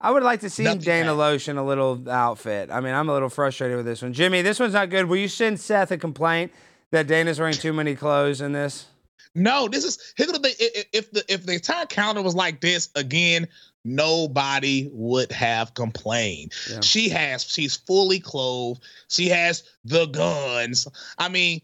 [0.00, 1.12] I would like to see nothing Dana bad.
[1.18, 2.70] Lotion a little outfit.
[2.70, 4.12] I mean, I'm a little frustrated with this one.
[4.12, 5.06] Jimmy, this one's not good.
[5.06, 6.52] Will you send Seth a complaint
[6.92, 8.86] that Dana's wearing too many clothes in this?
[9.34, 10.54] No, this is here's the thing.
[10.92, 13.48] If the if the entire calendar was like this again,
[13.84, 16.52] nobody would have complained.
[16.70, 16.80] Yeah.
[16.80, 18.82] She has she's fully clothed.
[19.08, 20.86] She has the guns.
[21.18, 21.60] I mean,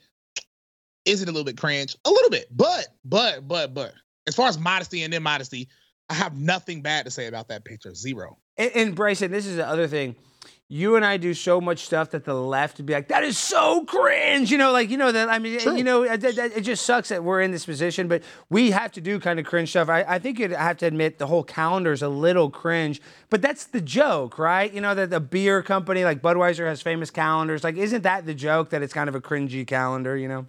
[1.05, 1.97] is it a little bit cringe?
[2.05, 3.95] A little bit, but but but but
[4.27, 5.69] as far as modesty and immodesty,
[6.09, 7.95] I have nothing bad to say about that picture.
[7.95, 8.39] Zero.
[8.57, 10.17] And, and Bryson, this is the other thing.
[10.73, 13.37] You and I do so much stuff that the left would be like, that is
[13.37, 14.53] so cringe.
[14.53, 15.75] You know, like, you know, that, I mean, True.
[15.77, 18.93] you know, it, it- it just sucks that we're in this position, but we have
[18.93, 19.89] to do kind of cringe stuff.
[19.89, 23.65] I, I think you'd have to admit the whole calendar's a little cringe, but that's
[23.65, 24.73] the joke, right?
[24.73, 27.65] You know, that the beer company like Budweiser has famous calendars.
[27.65, 30.47] Like, isn't that the joke that it's kind of a cringy calendar, you know?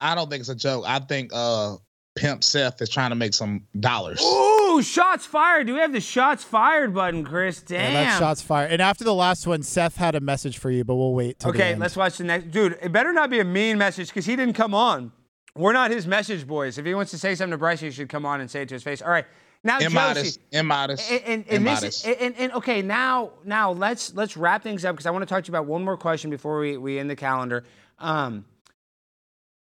[0.00, 0.84] I don't think it's a joke.
[0.86, 1.78] I think uh
[2.18, 4.20] Pimp Seth is trying to make some dollars.
[4.22, 5.68] Ooh, shots fired.
[5.68, 7.62] Do we have the shots fired button, Chris?
[7.62, 7.80] Damn.
[7.80, 8.72] And that shot's fired.
[8.72, 11.44] And after the last one, Seth had a message for you, but we'll wait.
[11.46, 12.50] Okay, let's watch the next.
[12.50, 15.12] Dude, it better not be a mean message because he didn't come on.
[15.54, 16.78] We're not his message boys.
[16.78, 18.68] If he wants to say something to Bryce, he should come on and say it
[18.68, 19.00] to his face.
[19.00, 19.24] All right,
[19.64, 22.04] now Immodest, Josie, immodest, and, and, and, immodest.
[22.04, 25.26] this, and, and okay, now now let's let's wrap things up because I want to
[25.26, 27.64] talk to you about one more question before we, we end the calendar.
[27.98, 28.44] Um,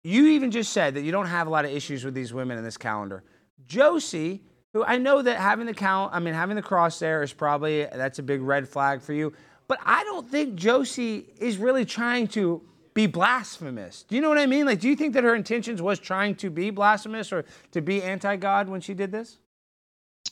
[0.03, 2.59] you even just said that you don't have a lot of issues with these women
[2.59, 3.25] in this calendar.
[3.67, 7.33] Josie, who I know that having the count, I mean having the cross there is
[7.33, 9.33] probably that's a big red flag for you.
[9.67, 12.63] But I don't think Josie is really trying to
[12.95, 14.03] be blasphemous.
[14.03, 14.67] Do you know what I mean?
[14.67, 18.03] Like, do you think that her intentions was trying to be blasphemous or to be
[18.03, 19.39] anti-God when she did this?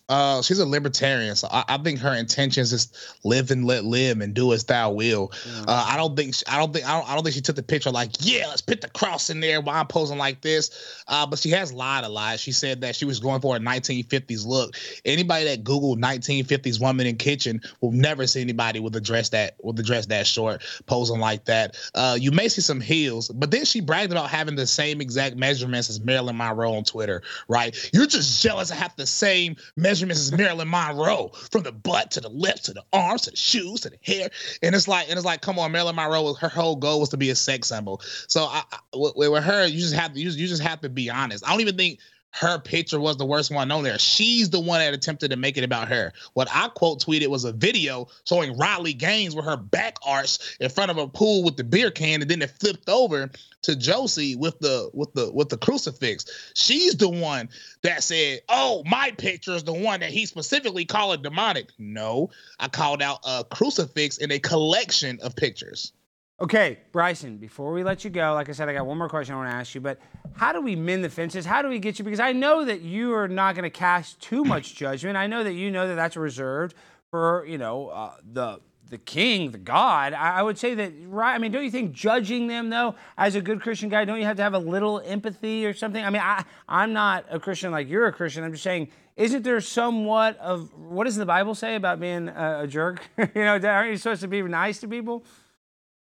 [0.09, 4.21] Uh, she's a libertarian, so I, I think her intentions is live and let live
[4.21, 5.33] and do as thou will.
[5.67, 7.63] Uh, I don't think I don't think I don't, I don't think she took the
[7.65, 11.03] picture like yeah, let's put the cross in there while I'm posing like this.
[11.09, 12.39] Uh, but she has lied a lot.
[12.39, 14.77] She said that she was going for a 1950s look.
[15.05, 19.57] Anybody that Googled 1950s woman in kitchen will never see anybody with a dress that
[19.61, 21.77] with a dress that short posing like that.
[21.97, 25.37] Uh, you may see some heels, but then she bragged about having the same exact
[25.37, 27.23] measurements as Marilyn Monroe on Twitter.
[27.49, 27.77] Right?
[27.93, 32.11] You're just jealous I have the same measurements measurements is Marilyn Monroe from the butt
[32.13, 34.31] to the lips to the arms to the shoes to the hair.
[34.63, 37.17] And it's like, and it's like, come on, Marilyn Monroe, her whole goal was to
[37.17, 38.01] be a sex symbol.
[38.29, 41.09] So I, I, with, her, you just have to, you, you just have to be
[41.09, 41.47] honest.
[41.47, 41.99] I don't even think
[42.37, 43.99] her picture was the worst one on there.
[43.99, 46.13] She's the one that attempted to make it about her.
[46.35, 50.69] What I quote tweeted was a video showing Riley Gaines with her back arched in
[50.69, 53.31] front of a pool with the beer can, and then it flipped over
[53.63, 56.53] to Josie with the with the with the crucifix.
[56.55, 57.49] She's the one
[57.83, 62.29] that said, "Oh, my picture is the one that he specifically called demonic." No,
[62.61, 65.93] I called out a crucifix in a collection of pictures.
[66.39, 69.35] Okay, Bryson, before we let you go, like I said, I got one more question
[69.35, 69.99] I want to ask you, but
[70.35, 71.47] how do we mend the fences?
[71.47, 72.05] How do we get you?
[72.05, 75.17] Because I know that you are not going to cast too much judgment.
[75.17, 76.75] I know that you know that that's reserved
[77.11, 80.13] for, you know, uh, the the king, the God.
[80.13, 81.35] I, I would say that, right?
[81.35, 84.27] I mean, don't you think judging them, though, as a good Christian guy, don't you
[84.27, 86.05] have to have a little empathy or something?
[86.05, 88.45] I mean, I, I'm not a Christian like you're a Christian.
[88.45, 92.61] I'm just saying, isn't there somewhat of, what does the Bible say about being a,
[92.63, 93.01] a jerk?
[93.19, 95.25] you know, aren't you supposed to be nice to people?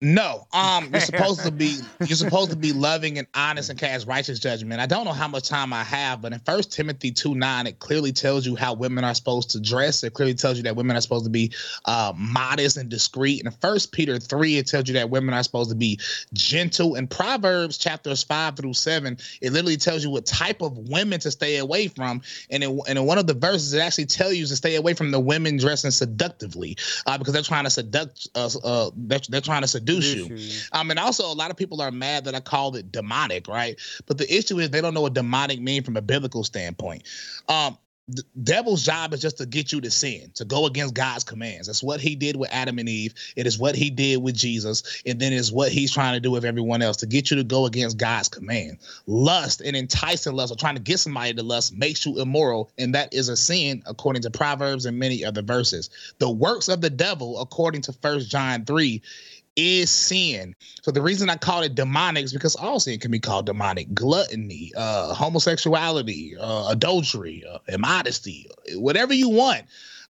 [0.03, 4.07] No, um, you're supposed to be you're supposed to be loving and honest and cast
[4.07, 4.81] righteous judgment.
[4.81, 7.77] I don't know how much time I have, but in First Timothy two nine, it
[7.77, 10.03] clearly tells you how women are supposed to dress.
[10.03, 11.53] It clearly tells you that women are supposed to be
[11.85, 13.45] uh, modest and discreet.
[13.45, 15.99] And First Peter three, it tells you that women are supposed to be
[16.33, 16.95] gentle.
[16.95, 21.29] And Proverbs chapters five through seven, it literally tells you what type of women to
[21.29, 22.23] stay away from.
[22.49, 24.95] And in, and in one of the verses, it actually tells you to stay away
[24.95, 28.29] from the women dressing seductively, uh, because they're trying to seduct.
[28.33, 30.37] Uh, uh, they're, they're trying to seduce you.
[30.71, 33.79] Um, and also a lot of people are mad that I called it demonic, right?
[34.05, 37.03] But the issue is they don't know what demonic mean from a biblical standpoint.
[37.47, 37.77] Um,
[38.07, 41.67] the devil's job is just to get you to sin, to go against God's commands.
[41.67, 43.13] That's what he did with Adam and Eve.
[43.37, 46.29] It is what he did with Jesus, and then is what he's trying to do
[46.29, 48.79] with everyone else to get you to go against God's command.
[49.05, 52.95] Lust and enticing lust, or trying to get somebody to lust, makes you immoral, and
[52.95, 55.89] that is a sin according to Proverbs and many other verses.
[56.17, 59.03] The works of the devil, according to First John three,
[59.61, 60.55] is sin.
[60.81, 63.93] So the reason I call it demonic is because all sin can be called demonic.
[63.93, 69.63] Gluttony, uh, homosexuality, uh, adultery, uh, immodesty, whatever you want.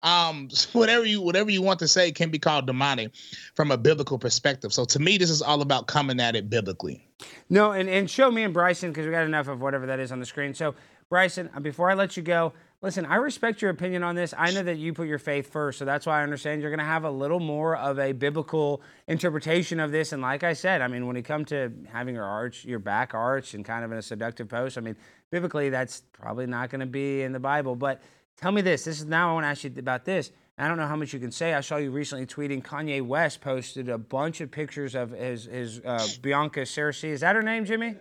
[0.04, 3.12] Um, whatever you whatever you want to say can be called demonic
[3.56, 4.74] from a biblical perspective.
[4.74, 7.06] So to me, this is all about coming at it biblically.
[7.50, 10.12] No, and, and show me and Bryson because we got enough of whatever that is
[10.12, 10.56] on the screen.
[10.56, 10.74] So
[11.10, 14.34] Bryson, uh, before I let you go, listen, I respect your opinion on this.
[14.38, 16.80] I know that you put your faith first, so that's why I understand you're going
[16.80, 20.12] to have a little more of a biblical interpretation of this.
[20.12, 23.14] And like I said, I mean, when it comes to having your arch, your back
[23.14, 24.96] arch, and kind of in a seductive pose, I mean,
[25.30, 27.76] biblically, that's probably not going to be in the Bible.
[27.76, 28.02] But
[28.38, 28.84] tell me this.
[28.84, 30.32] This is now I want to ask you about this.
[30.58, 31.56] I don't know how much you can say.
[31.56, 32.62] I saw you recently tweeting.
[32.62, 37.06] Kanye West posted a bunch of pictures of his his uh, Bianca Censori.
[37.06, 37.96] Is that her name, Jimmy?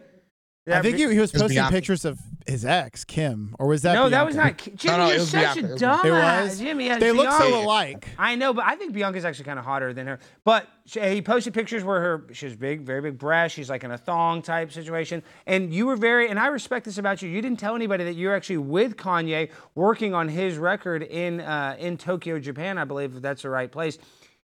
[0.68, 1.72] I think he, he was posting Bianca.
[1.72, 3.94] pictures of his ex, Kim, or was that?
[3.94, 4.58] no, that was not.
[4.58, 5.72] Ki- Jimmy, no, it you're such Bianca.
[5.72, 6.04] a It dumbass.
[6.04, 6.10] It
[6.42, 6.58] was?
[6.58, 8.08] Jimmy, has They look so alike.
[8.18, 10.18] I know, but I think Bianca's actually kind of hotter than her.
[10.44, 13.56] But she, he posted pictures where her she has big, very big breasts.
[13.56, 16.28] She's like in a thong type situation, and you were very.
[16.28, 17.30] And I respect this about you.
[17.30, 21.76] You didn't tell anybody that you're actually with Kanye, working on his record in uh,
[21.78, 22.76] in Tokyo, Japan.
[22.78, 23.98] I believe if that's the right place.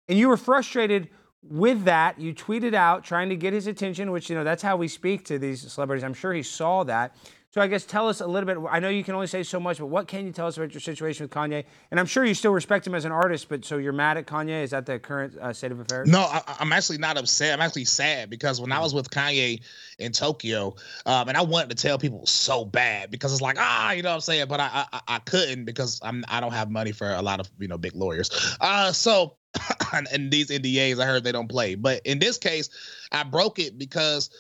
[0.07, 1.09] And you were frustrated
[1.49, 2.19] with that.
[2.19, 5.25] You tweeted out trying to get his attention, which you know that's how we speak
[5.25, 6.03] to these celebrities.
[6.03, 7.15] I'm sure he saw that.
[7.53, 8.57] So I guess tell us a little bit.
[8.71, 10.73] I know you can only say so much, but what can you tell us about
[10.73, 11.65] your situation with Kanye?
[11.91, 14.25] And I'm sure you still respect him as an artist, but so you're mad at
[14.25, 14.63] Kanye?
[14.63, 16.09] Is that the current uh, state of affairs?
[16.09, 17.53] No, I, I'm actually not upset.
[17.53, 19.61] I'm actually sad because when I was with Kanye
[19.99, 20.73] in Tokyo,
[21.05, 24.09] um, and I wanted to tell people so bad because it's like ah, you know
[24.09, 27.07] what I'm saying, but I I, I couldn't because I'm I don't have money for
[27.07, 28.31] a lot of you know big lawyers.
[28.61, 29.35] Uh, so
[29.93, 32.69] and these NDAs I heard they don't play, but in this case,
[33.11, 34.31] I broke it because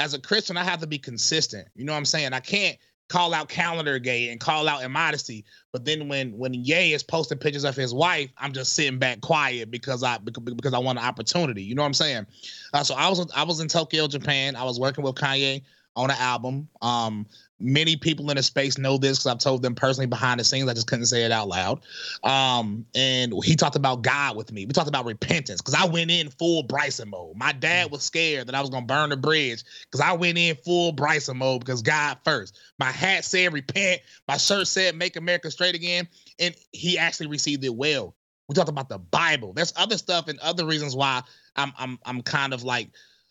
[0.00, 1.68] as a Christian I have to be consistent.
[1.76, 2.32] You know what I'm saying?
[2.32, 2.76] I can't
[3.08, 5.44] call out Calendargate and call out immodesty.
[5.72, 9.20] But then when when Ye is posting pictures of his wife, I'm just sitting back
[9.20, 11.62] quiet because I because, I want an opportunity.
[11.62, 12.26] You know what I'm saying?
[12.72, 14.56] Uh, so I was I was in Tokyo, Japan.
[14.56, 15.62] I was working with Kanye
[15.96, 16.68] on an album.
[16.82, 17.26] Um,
[17.58, 20.68] many people in the space know this because I've told them personally behind the scenes.
[20.68, 21.80] I just couldn't say it out loud.
[22.22, 24.64] Um, and he talked about God with me.
[24.64, 27.36] We talked about repentance because I went in full Bryson mode.
[27.36, 30.56] My dad was scared that I was gonna burn the bridge because I went in
[30.56, 32.58] full Bryson mode because God first.
[32.78, 34.00] My hat said repent.
[34.28, 38.14] My shirt said make America straight again, and he actually received it well.
[38.48, 39.52] We talked about the Bible.
[39.52, 41.22] There's other stuff and other reasons why
[41.56, 42.90] I'm I'm I'm kind of like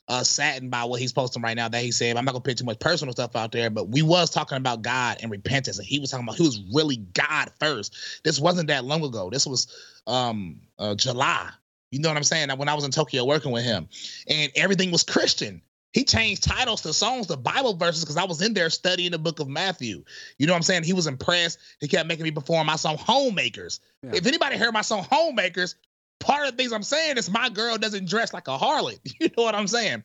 [0.09, 2.17] uh saddened by what he's posting right now that he said.
[2.17, 4.81] I'm not gonna put too much personal stuff out there, but we was talking about
[4.81, 7.95] God and repentance, and he was talking about he was really God first.
[8.23, 9.29] This wasn't that long ago.
[9.29, 9.67] This was
[10.07, 11.49] um uh July.
[11.91, 12.49] You know what I'm saying?
[12.57, 13.87] When I was in Tokyo working with him,
[14.27, 15.61] and everything was Christian.
[15.91, 19.17] He changed titles to songs to Bible verses because I was in there studying the
[19.17, 20.03] book of Matthew.
[20.37, 20.83] You know what I'm saying?
[20.83, 21.57] He was impressed.
[21.79, 23.79] He kept making me perform my song Homemakers.
[24.03, 24.11] Yeah.
[24.13, 25.75] If anybody heard my song Homemakers,
[26.19, 28.99] part of the things I'm saying is my girl doesn't dress like a harlot.
[29.19, 30.03] You know what I'm saying?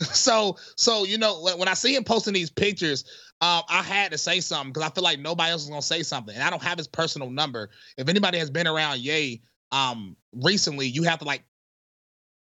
[0.00, 3.04] So, so you know, when, when I see him posting these pictures,
[3.40, 6.02] um, I had to say something because I feel like nobody else is gonna say
[6.02, 7.70] something, and I don't have his personal number.
[7.96, 9.42] If anybody has been around Ye
[9.72, 11.42] um, recently, you have to like,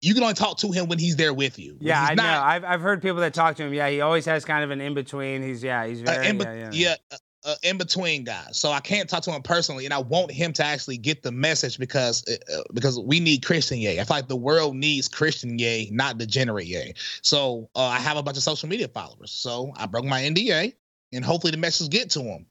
[0.02, 1.78] you can only talk to him when he's there with you.
[1.80, 2.41] Yeah, I not- know.
[2.44, 3.74] I've, I've heard people that talk to him.
[3.74, 5.41] Yeah, he always has kind of an in between.
[5.41, 6.70] He's yeah, he's uh, very in, yeah, yeah.
[6.72, 8.58] yeah, uh, uh, in between guys.
[8.58, 11.32] So I can't talk to him personally, and I want him to actually get the
[11.32, 14.00] message because uh, because we need Christian Ye.
[14.00, 16.94] I feel like the world needs Christian Ye, not degenerate Ye.
[17.22, 19.32] So uh, I have a bunch of social media followers.
[19.32, 20.74] So I broke my NDA,
[21.12, 22.46] and hopefully the message get to him.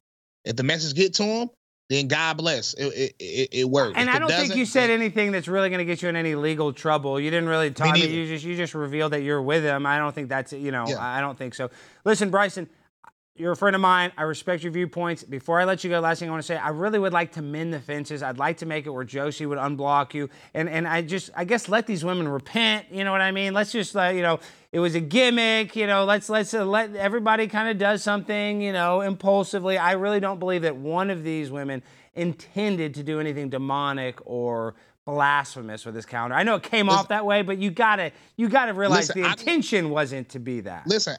[0.45, 1.49] If the message get to him,
[1.89, 2.73] then God bless.
[2.73, 3.97] It it it, it worked.
[3.97, 6.15] And If I don't think you said anything that's really going to get you in
[6.15, 7.19] any legal trouble.
[7.19, 7.97] You didn't really talk.
[7.97, 9.85] You just you just revealed that you're with him.
[9.85, 10.85] I don't think that's you know.
[10.87, 10.99] Yeah.
[10.99, 11.69] I don't think so.
[12.05, 12.69] Listen, Bryson,
[13.35, 14.11] you're a friend of mine.
[14.15, 15.23] I respect your viewpoints.
[15.23, 17.31] Before I let you go, last thing I want to say, I really would like
[17.33, 18.21] to mend the fences.
[18.21, 21.43] I'd like to make it where Josie would unblock you, and and I just I
[21.43, 22.85] guess let these women repent.
[22.91, 23.53] You know what I mean?
[23.53, 24.39] Let's just you know
[24.71, 25.75] it was a gimmick.
[25.75, 28.61] You know, let's let's uh, let everybody kind of does something.
[28.61, 29.79] You know, impulsively.
[29.79, 31.81] I really don't believe that one of these women
[32.13, 34.75] intended to do anything demonic or
[35.05, 36.35] blasphemous with this calendar.
[36.35, 39.27] I know it came off that way, but you gotta you gotta realize Listen, the
[39.27, 40.87] I- intention wasn't to be that.
[40.87, 41.17] Listen,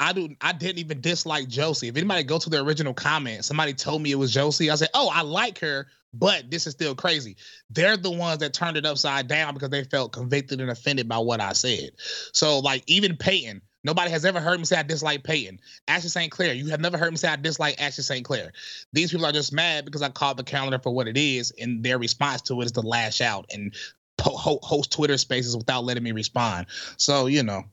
[0.00, 0.34] I, do.
[0.40, 1.88] I didn't even dislike Josie.
[1.88, 4.70] If anybody go to the original comment, somebody told me it was Josie.
[4.70, 7.36] I said, "Oh, I like her, but this is still crazy."
[7.68, 11.18] They're the ones that turned it upside down because they felt convicted and offended by
[11.18, 11.90] what I said.
[12.32, 13.60] So, like, even Peyton.
[13.82, 15.58] Nobody has ever heard me say I dislike Peyton.
[15.88, 16.30] Ashley St.
[16.30, 18.26] Clair, you have never heard me say I dislike Ashley St.
[18.26, 18.52] Clair.
[18.92, 21.82] These people are just mad because I called the calendar for what it is, and
[21.82, 23.74] their response to it is to lash out and
[24.20, 26.66] host Twitter spaces without letting me respond.
[26.98, 27.64] So, you know,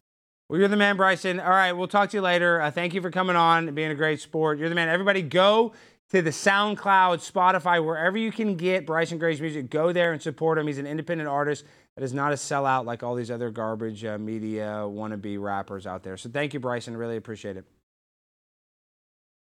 [0.50, 1.42] Well, you're the man, Bryson.
[1.42, 2.62] All right, we'll talk to you later.
[2.62, 4.58] Uh, thank you for coming on and being a great sport.
[4.58, 4.88] You're the man.
[4.88, 5.74] Everybody go
[6.12, 9.70] to the SoundCloud, Spotify, wherever you can get Bryson Gray's music.
[9.70, 10.66] Go there and support him.
[10.68, 14.18] He's an independent artist that is not a sellout like all these other garbage uh,
[14.18, 16.16] media wannabe rappers out there.
[16.16, 16.96] So thank you, Bryson.
[16.96, 17.66] Really appreciate it.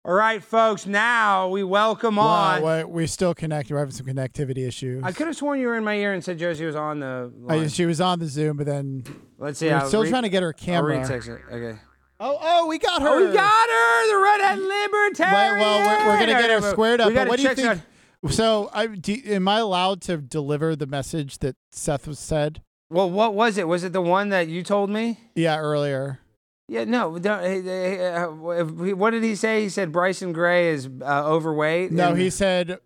[0.03, 0.87] All right, folks.
[0.87, 2.63] Now we welcome on.
[2.63, 3.73] Wow, we- we're still connected.
[3.73, 5.03] We're having some connectivity issues.
[5.03, 7.31] I could have sworn you were in my ear and said Josie was on the
[7.39, 7.59] line.
[7.59, 9.03] I- she was on the Zoom, but then
[9.37, 9.69] Let's see.
[9.69, 10.97] we're still re- trying to get her I'll camera.
[10.97, 11.29] retext.
[11.51, 11.79] Okay.
[12.19, 13.07] Oh, oh, we got her.
[13.09, 15.53] Oh, we got her, the redhead libertarian.
[15.55, 17.13] Wait, well, we're, we're gonna get her squared up.
[17.13, 17.81] But what do you think?
[18.23, 22.61] some- So, I, do, am I allowed to deliver the message that Seth was said?
[22.89, 23.67] Well, what was it?
[23.67, 25.19] Was it the one that you told me?
[25.35, 26.19] Yeah, earlier.
[26.71, 27.19] Yeah, no.
[27.19, 28.27] don't- eh, eh, uh,
[28.95, 29.61] What did he say?
[29.63, 31.91] He said Bryson Gray is uh, overweight.
[31.91, 32.79] No, he said.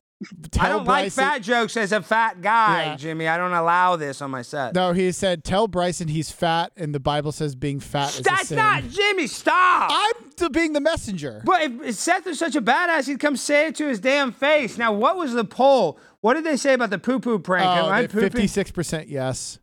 [0.50, 2.96] Tell I don't like fat jokes as a fat guy, Yeah.
[2.96, 3.28] Jimmy.
[3.28, 4.74] I don't allow this on my set.
[4.74, 8.24] No, he said, "Tell Bryson he's fat," and the Bible says being fat is a
[8.24, 9.28] That's not Jimmy.
[9.28, 9.92] Stop.
[9.92, 11.44] I'm the, being the messenger.
[11.46, 14.32] But if if Seth is such a badass, he'd come say it to his damn
[14.32, 14.78] face.
[14.80, 16.00] Now, what was the poll?
[16.22, 17.68] What did they say about the poo poo prank?
[17.68, 18.08] Am I?
[18.08, 19.60] Fifty-six percent yes.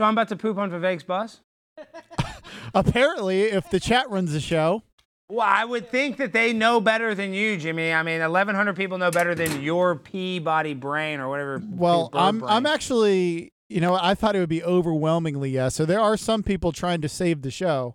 [0.00, 1.42] So I'm about to poop on Vivek's bus?
[2.74, 4.82] Apparently, if the chat runs the show,
[5.28, 7.92] Well, I would think that they know better than you, Jimmy.
[7.92, 11.62] I mean, 1,100 people know better than your Peabody brain or whatever.
[11.70, 12.50] well, I'm brain.
[12.50, 15.74] I'm actually, you know, I thought it would be overwhelmingly yes.
[15.74, 17.94] So there are some people trying to save the show.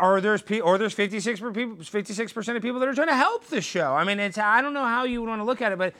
[0.00, 3.08] or there's pe- or there's 56 per people, 56 percent of people that are trying
[3.08, 3.92] to help the show.
[3.94, 5.94] I mean, it's I don't know how you would want to look at it, but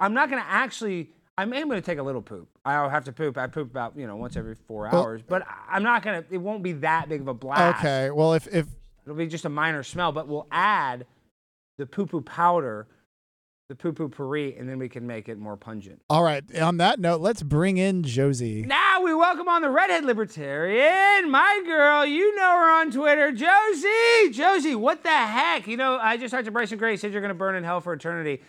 [0.00, 1.10] I'm not going to actually.
[1.38, 2.48] I am going to take a little poop.
[2.64, 3.38] I'll have to poop.
[3.38, 6.34] I poop about you know once every four Well- hours, but I'm not going to.
[6.34, 7.78] It won't be that big of a blast.
[7.80, 8.10] Okay.
[8.10, 8.66] Well, if if
[9.04, 11.06] It'll be just a minor smell, but we'll add
[11.78, 12.86] the poo poo powder,
[13.68, 16.00] the poo poo puree, and then we can make it more pungent.
[16.08, 16.44] all right.
[16.60, 18.62] On that note, let's bring in Josie.
[18.62, 22.04] Now we welcome on the redhead libertarian, my girl.
[22.06, 24.30] You know her on Twitter, Josie.
[24.30, 25.66] Josie, what the heck?
[25.66, 26.92] You know, I just talked to Bryson Gray.
[26.92, 28.42] He said you're going to burn in hell for eternity.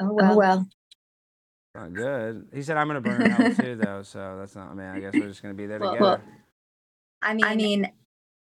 [0.00, 0.36] Oh well.
[0.36, 0.68] well.
[1.74, 2.48] Not good.
[2.54, 4.02] He said I'm going to burn in hell too, though.
[4.02, 4.70] So that's not.
[4.70, 6.22] I mean, I guess we're just going to be there Well, together.
[7.20, 7.92] I mean, I mean,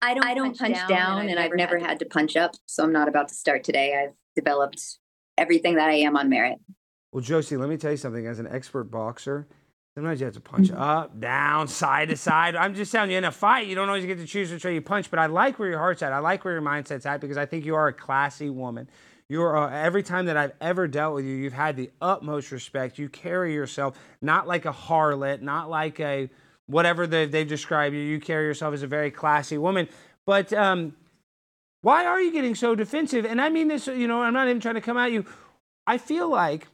[0.03, 2.93] I don't, I don't punch, down, and I've never had to punch up, so I'm
[2.93, 3.95] not about to start today.
[3.95, 4.99] I've developed
[5.39, 6.59] everything that I am on merit.
[7.13, 8.27] Well, Josie, let me tell you something.
[8.27, 9.47] As an expert boxer,
[9.95, 10.83] sometimes you have to punch mm-hmm.
[10.83, 12.57] up, down, side to side.
[12.57, 14.75] I'm just telling you, in a fight, you don't always get to choose which way
[14.75, 15.11] you punch.
[15.11, 16.13] But I like where your heart's at.
[16.13, 18.91] I like where your mindset's at because I think you are a classy woman.
[19.29, 22.99] You're uh, every time that I've ever dealt with you, you've had the utmost respect.
[22.99, 26.29] You carry yourself not like a harlot, not like a
[26.67, 28.03] whatever they, they've described you.
[28.03, 29.89] You carry yourself as a very classy woman.
[30.27, 30.95] But um,
[31.83, 33.25] why are you getting so defensive?
[33.25, 35.25] And I mean this, you know, I'm not even trying to come at you.
[35.87, 36.67] I feel like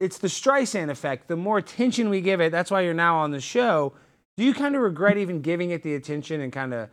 [0.00, 1.28] it's the Streisand effect.
[1.28, 3.94] The more attention we give it, that's why you're now on the show.
[4.36, 6.88] Do you kind of regret even giving it the attention and kind of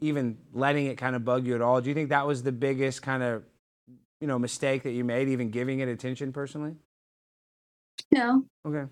[0.00, 1.80] even letting it kind of bug you at all?
[1.80, 3.44] Do you think that was the biggest kind of
[4.24, 6.72] you know mistake that you made, even giving it attention personally?
[8.10, 8.46] No.
[8.66, 8.90] Okay.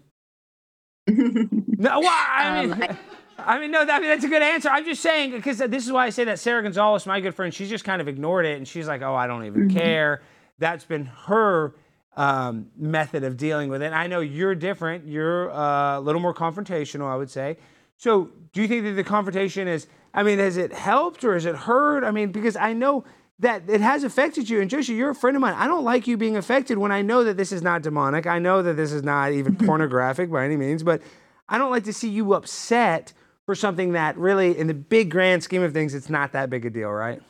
[1.09, 2.99] no, well, I mean, Um, I-
[3.39, 4.69] I mean, no, I mean that's a good answer.
[4.69, 7.53] I'm just saying because this is why I say that Sara Gonzales, my good friend,
[7.53, 9.73] she's just kind of ignored it, and she's like, "Oh, I don't even Mhm.
[9.73, 10.21] care."
[10.59, 11.75] That's been her
[12.15, 13.91] um, method of dealing with it.
[13.95, 15.09] I know you're different.
[15.09, 17.57] You're uh, a little more confrontational, I would say.
[17.97, 19.87] So, do you think that the confrontation is?
[20.13, 22.05] I mean, has it helped or has it hurt?
[22.05, 23.03] I mean, because I know
[23.43, 24.61] that it has affected you.
[24.61, 25.55] And Joshua, you're a friend of mine.
[25.55, 28.27] I don't like you being affected when I know that this is not demonic.
[28.27, 31.03] I know that this is not even pornographic by any means, but
[31.49, 33.13] I don't like to see you upset
[33.45, 36.65] for something that really, in the big grand scheme of things, it's not that big
[36.65, 37.21] a deal, right?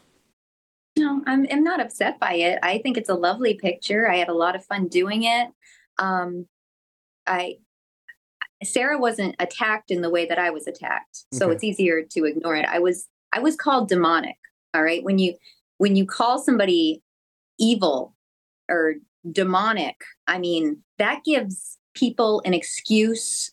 [0.99, 2.59] No, I'm, I'm not upset by it.
[2.63, 4.09] I think it's a lovely picture.
[4.09, 5.49] I had a lot of fun doing it.
[5.99, 6.47] Um,
[7.27, 7.57] I
[8.63, 11.55] Sara wasn't attacked in the way that I was attacked, so Okay.
[11.55, 12.67] it's easier to ignore it.
[12.67, 14.37] I was I was called demonic.
[14.75, 15.35] All right, when you
[15.83, 17.03] when you call somebody
[17.59, 18.15] evil
[18.69, 18.95] or
[19.33, 19.97] demonic,
[20.29, 23.53] I mean that gives people an excuse.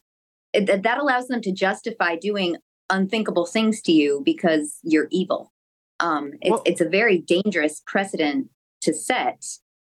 [0.54, 2.58] That that allows them to justify doing
[2.88, 5.52] unthinkable things to you because you're evil.
[6.00, 8.52] Um, it's, it's a very dangerous precedent
[8.82, 9.44] to set.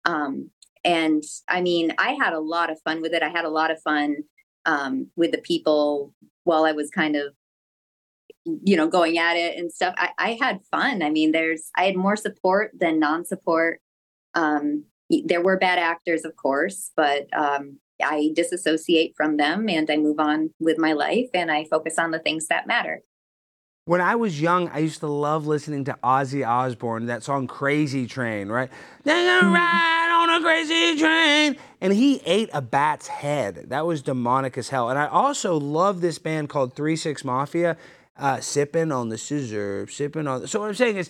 [0.05, 0.51] Um,
[0.85, 3.23] and I mean, I had a lot of fun with it.
[3.23, 4.17] I had a lot of fun
[4.67, 6.13] um, with the people
[6.43, 7.33] while I was kind of,
[8.63, 9.93] you know, going at it and stuff.
[9.97, 11.01] I, I had fun.
[11.01, 13.79] I mean, there's, I had more support than non support.
[14.33, 14.85] Um,
[15.25, 20.19] there were bad actors, of course, but um, I disassociate from them and I move
[20.19, 23.01] on with my life and I focus on the things that matter.
[23.85, 28.05] When I was young, I used to love listening to Ozzy Osbourne, that song Crazy
[28.05, 28.69] Train, right?
[29.05, 31.55] They're gonna ride on a crazy train.
[31.79, 33.69] And he ate a bat's head.
[33.69, 34.89] That was demonic as hell.
[34.89, 37.77] And I also love this band called Three Six Mafia,
[38.17, 40.47] uh, sipping on the scissor, sipping on.
[40.47, 41.09] So what I'm saying is,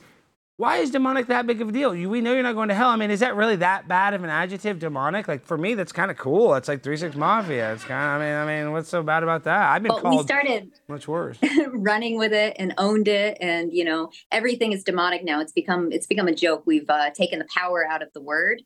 [0.58, 1.94] why is demonic that big of a deal?
[1.94, 2.90] You, we know you're not going to hell.
[2.90, 5.28] I mean, is that really that bad of an adjective, demonic?
[5.28, 6.56] Like for me, that's kind of cool.
[6.56, 7.74] It's like Three Six Mafia.
[7.74, 8.22] It's kind of.
[8.22, 9.70] I mean, I mean, what's so bad about that?
[9.70, 11.38] I've been Well, called we started much worse.
[11.74, 15.92] running with it and owned it and you know everything is demonic now it's become
[15.92, 18.62] it's become a joke we've uh, taken the power out of the word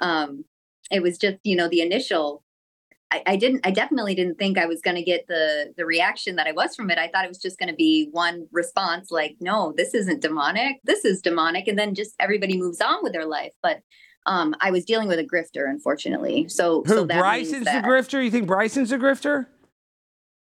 [0.00, 0.44] um
[0.90, 2.43] it was just you know the initial
[3.10, 6.36] I, I didn't i definitely didn't think i was going to get the the reaction
[6.36, 9.10] that i was from it i thought it was just going to be one response
[9.10, 13.12] like no this isn't demonic this is demonic and then just everybody moves on with
[13.12, 13.80] their life but
[14.26, 16.94] um i was dealing with a grifter unfortunately so Who?
[16.94, 18.24] so that Bryson's that- the grifter?
[18.24, 19.46] You think Bryson's a grifter?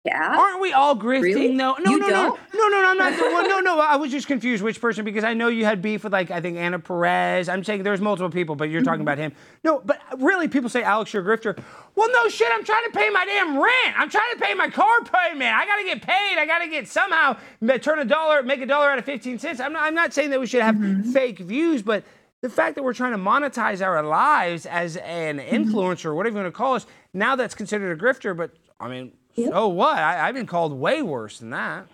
[0.07, 1.21] Yeah Aren't we all grifting?
[1.21, 1.47] Really?
[1.49, 2.39] No, no, You no, no, don't?
[2.55, 3.11] no, no, no, I'm not.
[3.19, 3.79] well, no, no.
[3.93, 6.41] I was just confused which person because I know you had beef with like I
[6.41, 7.49] think Anna Perez.
[7.49, 8.85] I'm saying there's multiple people, but you're Mm-hmm.
[8.87, 9.33] talking about him.
[9.63, 11.61] No, but really, people say Alex, you're a grifter.
[11.95, 12.47] Well, no shit.
[12.53, 13.99] I'm trying to pay my damn rent.
[13.99, 15.53] I'm trying to pay my car payment.
[15.55, 16.37] I gotta get paid.
[16.37, 17.35] I gotta get somehow
[17.81, 19.59] turn a dollar, make a dollar out of 15 cents.
[19.59, 19.83] I'm not.
[19.83, 21.11] I'm not saying that we should have Mm-hmm.
[21.11, 22.03] fake views, but.
[22.41, 25.55] The fact that we're trying to monetize our lives as an Mm-hmm.
[25.55, 28.37] influencer, whatever you want to call us, now that's considered a grifter.
[28.37, 29.97] But I mean, so what?
[29.97, 31.87] I, I've been called way worse than that.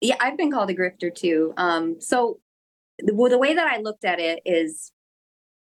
[0.00, 2.38] yeah i've been called a grifter too um so
[2.98, 4.92] the, well, the way that i looked at it is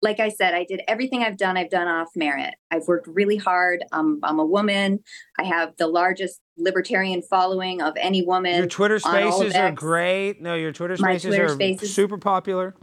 [0.03, 3.37] like i said i did everything i've done i've done off merit i've worked really
[3.37, 5.01] hard um, i'm a woman
[5.39, 9.57] i have the largest libertarian following of any woman Your Twitter on all of spaces
[9.57, 10.41] are great.
[10.41, 12.75] No, your Twitter spaces Twitter are Spaces- super popular.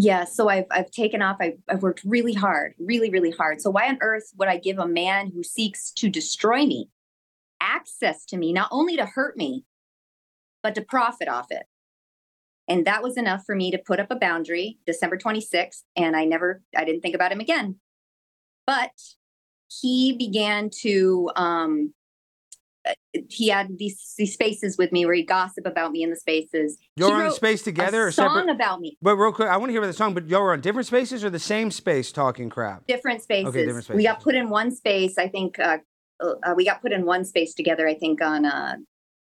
[0.00, 3.60] Yeah so i've i've taken off I've, I've worked really hard really really hard.
[3.60, 6.88] So why on earth would i give a man who seeks to destroy me
[7.60, 9.64] access to me not only to hurt me
[10.62, 11.64] but to profit off it?
[12.68, 16.24] And that was enough for me to put up a boundary december 26th and i
[16.24, 17.76] never i didn't think about him again.
[18.66, 18.92] But
[19.80, 21.92] he began to um
[23.28, 26.78] he had these these spaces with me where he gossip about me in the spaces
[26.96, 28.54] You're on the space together a or song separate?
[28.54, 30.14] about me But real quick, I want to hear about the song.
[30.14, 32.86] But y'all were on different spaces or the same space talking crap?
[32.86, 33.48] different spaces.
[33.48, 33.96] Okay, different spaces.
[33.96, 35.18] We got put in one space.
[35.18, 35.78] I think uh,
[36.20, 37.88] uh, we got put in one space together.
[37.88, 38.76] I think on uh,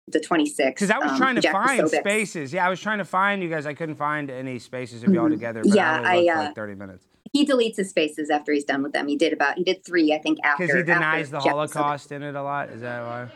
[0.08, 0.58] the 26th.
[0.68, 2.54] Because I was um, trying to Jack find spaces.
[2.54, 3.66] Yeah, I was trying to find you guys.
[3.66, 5.32] I couldn't find any spaces of y'all Mhm.
[5.32, 5.64] together.
[5.64, 7.06] But Yeah, I I, uh, like 30 minutes.
[7.32, 9.08] He deletes his spaces after he's done with them.
[9.08, 11.40] He did about he did three, I think, after Because he denies the.
[11.40, 12.70] Holocaust in it a lot.
[12.70, 13.28] Is that why?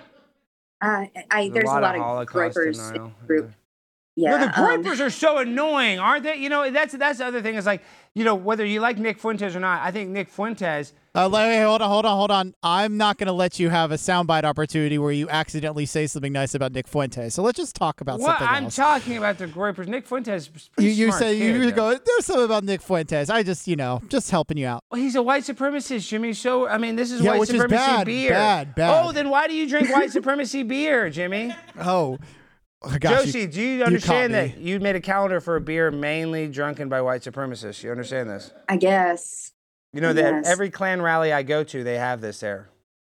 [0.83, 3.51] Uh, I There's there's a lot, of Holocaust groypers in the group.
[4.15, 4.31] Yeah.
[4.31, 6.35] no, the um, are so annoying, aren't they?
[6.35, 7.55] You know, that's that's the other thing.
[7.55, 10.93] Is like, you know, whether you like Nick Fuentes or not, I think Nick Fuentes.
[11.15, 12.55] Uh, let- wait, hold on, hold on, hold on.
[12.63, 16.33] I'm not going to let you have a soundbite opportunity where you accidentally say something
[16.33, 17.35] nice about Nick Fuentes.
[17.35, 18.75] So let's just talk about What something I'm else.
[18.75, 19.87] talking about the groypers.
[19.87, 20.49] Nick Fuentes.
[20.55, 21.93] is a you you smart say kid, you though.
[21.93, 21.99] go.
[22.03, 23.29] There's something about Nick Fuentes.
[23.29, 24.83] I just you know just helping you out.
[24.91, 26.33] Well, he's a white supremacist, Jimmy.
[26.33, 28.29] So I mean, this is Yeah, white which is supremacy bad, beer.
[28.31, 29.05] bad, bad.
[29.05, 31.53] Oh, then why do you drink white supremacy beer, Jimmy?
[31.79, 32.17] Oh,
[32.83, 33.31] I got you.
[33.31, 34.39] Josie, do you understand me.
[34.39, 37.83] that you made a calendar for a beer mainly drunken by white supremacists?
[37.83, 38.51] You understand this?
[38.67, 39.51] I guess.
[39.93, 40.47] You know that Yes.
[40.47, 42.69] every Klan rally I go to, they have this there.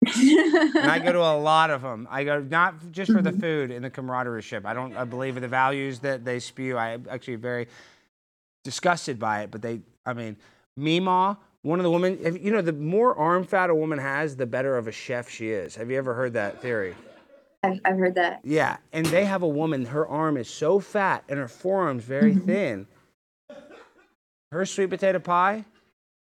[0.06, 2.08] and I go to a lot of them.
[2.12, 3.40] I go not just for the Mm-hmm.
[3.40, 4.42] food and the camaraderie.
[4.42, 4.66] Ship.
[4.66, 6.78] I don't I believe in the values that they spew.
[6.78, 7.68] I am actually very
[8.64, 9.52] disgusted by it.
[9.52, 10.36] But they, I mean,
[10.76, 12.20] Mima, one of the women.
[12.42, 15.50] You know, the more arm fat a woman has, the better of a chef she
[15.50, 15.76] is.
[15.76, 16.94] Have you ever heard that theory?
[17.64, 18.42] I've, I've heard that.
[18.44, 19.86] Yeah, and they have a woman.
[19.86, 22.46] Her arm is so fat and her forearm's very Mm-hmm.
[22.46, 22.88] thin.
[24.52, 25.66] Her sweet potato pie,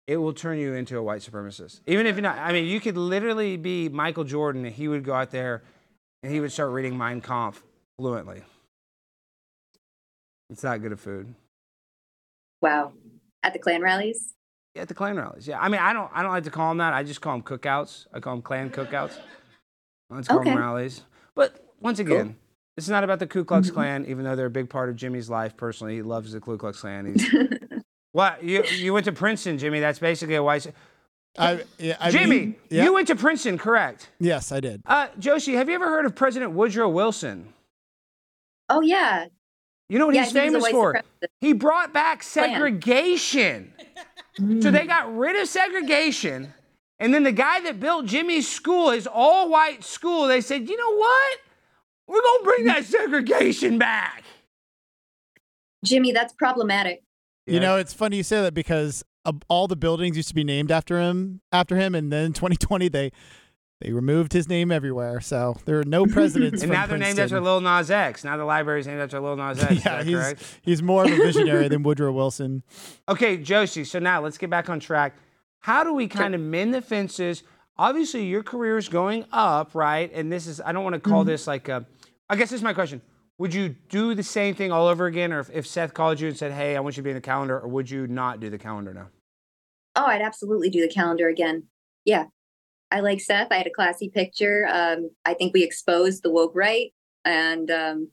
[0.07, 1.81] it will turn you into a white supremacist.
[1.87, 2.37] Even if you're not.
[2.37, 5.63] I mean, you could literally be Michael Jordan, and he would go out there,
[6.23, 7.63] and he would start reading Mein Kampf
[7.97, 8.43] fluently.
[10.49, 11.33] It's that good of food.
[12.61, 12.93] Wow.
[13.43, 14.33] At the Klan rallies?
[14.75, 15.47] Yeah, at the Klan rallies.
[15.47, 16.93] Yeah, I mean, I don't, I don't like to call them that.
[16.93, 18.07] I just call them cookouts.
[18.13, 19.17] I call them Klan cookouts.
[20.09, 21.03] Let's call them rallies.
[21.35, 22.35] But once again,
[22.75, 23.75] it's not about the Ku Klux mm-hmm.
[23.75, 25.95] Klan, even though they're a big part of Jimmy's life personally.
[25.95, 27.05] He loves the Ku Klux Klan.
[27.05, 27.25] He's,
[28.11, 29.79] what you you went to Princeton, Jimmy?
[29.79, 30.67] That's basically a white.
[31.37, 32.83] I, yeah, I Jimmy, mean, yeah.
[32.83, 34.09] you went to Princeton, correct?
[34.19, 34.81] Yes, I did.
[34.85, 37.53] Uh, Joshi, have you ever heard of President Woodrow Wilson?
[38.67, 39.27] Oh, yeah.
[39.87, 41.01] You know what Yeah, he's he famous white for?
[41.39, 43.73] He brought back segregation.
[44.37, 46.53] So they got rid of segregation.
[46.99, 50.77] And then the guy that built Jimmy's school, his all white school, they said, you
[50.77, 51.39] know what?
[52.07, 54.23] We're going to bring that segregation back.
[55.83, 57.03] Jimmy, that's problematic.
[57.51, 60.43] You know, it's funny you say that because uh, all the buildings used to be
[60.43, 63.11] named after him, after him, and then 2020 they
[63.81, 65.19] they removed his name everywhere.
[65.21, 66.61] So there are no presidents.
[66.61, 68.23] And now they're named after Lil Nas X.
[68.23, 69.83] Now the library's named after Lil Nas X.
[69.85, 70.59] Yeah, he's correct?
[70.61, 72.63] he's more of a visionary than Woodrow Wilson.
[73.09, 75.15] Okay, Josie, so now let's get back on track.
[75.59, 77.43] How do we kind of mend the fences?
[77.77, 80.11] Obviously, your career is going up, right?
[80.13, 81.85] And this is, I don't want to call this like a,
[82.29, 83.01] I guess this is my question.
[83.41, 85.33] Would you do the same thing all over again?
[85.33, 87.15] Or if, if Seth called you and said, hey, I want you to be in
[87.15, 89.07] the calendar, or would you not do the calendar now?
[89.95, 91.63] Oh, I'd absolutely do the calendar again.
[92.05, 92.25] Yeah.
[92.91, 93.47] I like Seth.
[93.49, 94.67] I had a classy picture.
[94.71, 96.93] Um, I think we exposed the woke right.
[97.25, 98.09] And um,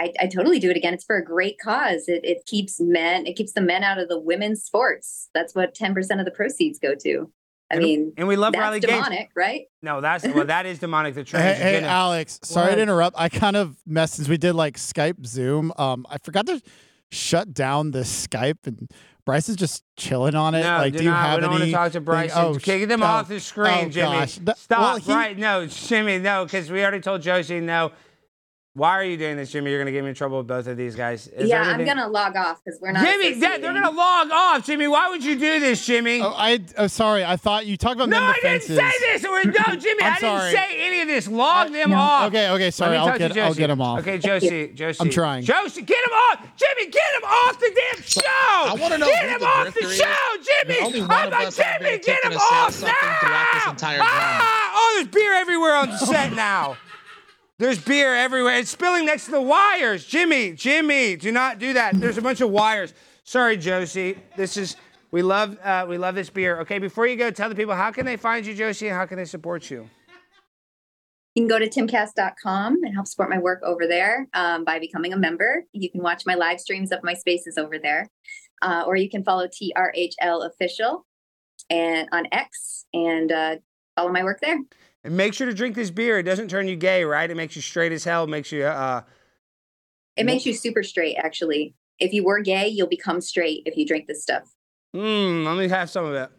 [0.00, 0.94] I, I totally do it again.
[0.94, 2.08] It's for a great cause.
[2.08, 5.28] It, it keeps men, it keeps the men out of the women's sports.
[5.32, 7.30] That's what 10% of the proceeds go to.
[7.72, 8.92] I And- mean, and we love that's Riley Gaines.
[9.06, 9.62] demonic, right?
[9.80, 11.14] No, that's, well, that is demonic.
[11.14, 11.88] The Hey, hey, transgender.
[11.88, 12.76] Alex, sorry ahead.
[12.76, 13.16] to interrupt.
[13.18, 15.72] I kind of messed since we did like Skype, Zoom.
[15.78, 16.60] Um, I forgot to
[17.10, 18.90] shut down the Skype, and
[19.24, 20.62] Bryce is just chilling on it.
[20.62, 21.24] No, like, do, do you not.
[21.24, 22.38] have we don't want any to talk to thing- Bryson.
[22.44, 24.10] Oh, Kick them oh, off the screen, oh, Jimmy.
[24.12, 24.32] gosh.
[24.56, 24.58] Stop.
[24.80, 25.38] well, he- right?
[25.38, 27.92] No, Jimmy, no, because we already told Josie, no.
[28.74, 29.70] Why are you doing this, Jimmy?
[29.70, 31.26] You're going to get me in trouble with both of these guys.
[31.28, 33.04] Is yeah, there I'm going to log off because we're not.
[33.04, 34.88] Jimmy, that, they're going to log off, Jimmy.
[34.88, 36.22] Why would you do this, Jimmy?
[36.22, 36.58] Oh, I.
[36.78, 37.22] Oh, sorry.
[37.22, 39.26] I thought you talked about no, men I didn't say this.
[39.26, 40.52] Or, no, Jimmy, I'm I sorry.
[40.52, 41.28] didn't say any of this.
[41.28, 42.28] Log them off.
[42.28, 42.96] Okay, okay, sorry.
[42.96, 43.36] I'll get.
[43.36, 43.98] I'll get him off.
[44.00, 45.00] Okay, Josie, Josie.
[45.02, 45.44] I'm trying.
[45.44, 46.40] Josie, get him off.
[46.56, 48.20] Jimmy, get him off the damn show.
[48.24, 49.96] I wanna know Get who him the off the is.
[49.98, 50.80] show, Jimmy.
[50.80, 52.94] Only one I'm of like, us have Jimmy, get attempting him to say off something
[53.02, 53.18] now.
[53.20, 54.10] throughout this entire drama.
[54.14, 56.78] Ah, oh, there's beer everywhere on the set now.
[57.58, 58.58] There's beer everywhere.
[58.58, 60.04] It's spilling next to the wires.
[60.04, 61.98] Jimmy, Jimmy, do not do that.
[62.00, 62.92] There's a bunch of wires.
[63.24, 64.18] Sorry, Josie.
[64.36, 64.76] This is
[65.10, 66.60] we love uh, we love this beer.
[66.60, 69.06] Okay, before you go, tell the people how can they find you, Josie, and how
[69.06, 69.88] can they support you?
[71.34, 75.12] You can go to timcast.com and help support my work over there um, by becoming
[75.12, 75.64] a member.
[75.72, 78.10] You can watch my live streams of my spaces over there,
[78.60, 81.06] uh, or you can follow TRHL official
[81.70, 83.56] and on X and uh,
[83.96, 84.58] follow my work there.
[85.04, 86.18] And make sure to drink this beer.
[86.18, 87.28] It doesn't turn you gay, right?
[87.30, 88.24] It makes you straight as hell.
[88.24, 89.02] It makes you uh
[90.16, 91.74] It makes you super straight, actually.
[91.98, 94.44] If you were gay, you'll become straight if you drink this stuff.
[94.94, 96.30] Mmm, let me have some of it.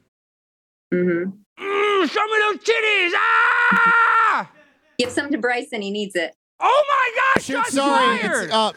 [0.92, 1.24] hmm
[1.60, 3.12] Mmm, show me those titties.
[3.16, 4.52] Ah!
[4.98, 5.82] Give some to Bryson.
[5.82, 6.36] He needs it.
[6.60, 8.18] Oh my gosh, Shoot, shots sorry.
[8.20, 8.44] fired.
[8.46, 8.72] It's, uh,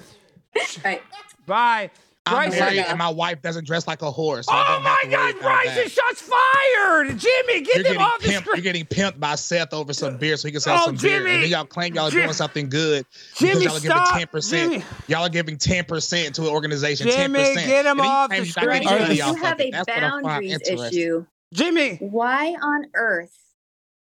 [0.84, 1.02] Right.
[1.46, 1.90] Bye.
[2.26, 2.58] I'm Bryson.
[2.60, 5.00] married and my wife doesn't dress like a whore, so I Oh don't my have
[5.02, 7.18] to worry God, about Bryson, shots fired!
[7.18, 8.44] Jimmy, get You're them getting, off the screen.
[8.56, 11.18] you're getting pimped by Seth over some beer so he can sell Oh, some beer.
[11.18, 11.30] Jimmy!
[11.34, 13.06] And then y'all claim y'all are doing something good
[13.36, 14.18] Jimmy, because y'all are stop!
[14.18, 14.50] giving 10%.
[14.70, 14.84] Jimmy.
[15.08, 17.06] Y'all are giving 10% to an organization.
[17.08, 17.54] Jimmy, 10%.
[17.66, 18.82] get him And he off the you're screen.
[18.82, 21.26] getting you have a That's what I find boundaries issue.
[21.54, 23.32] Jimmy, Why on earth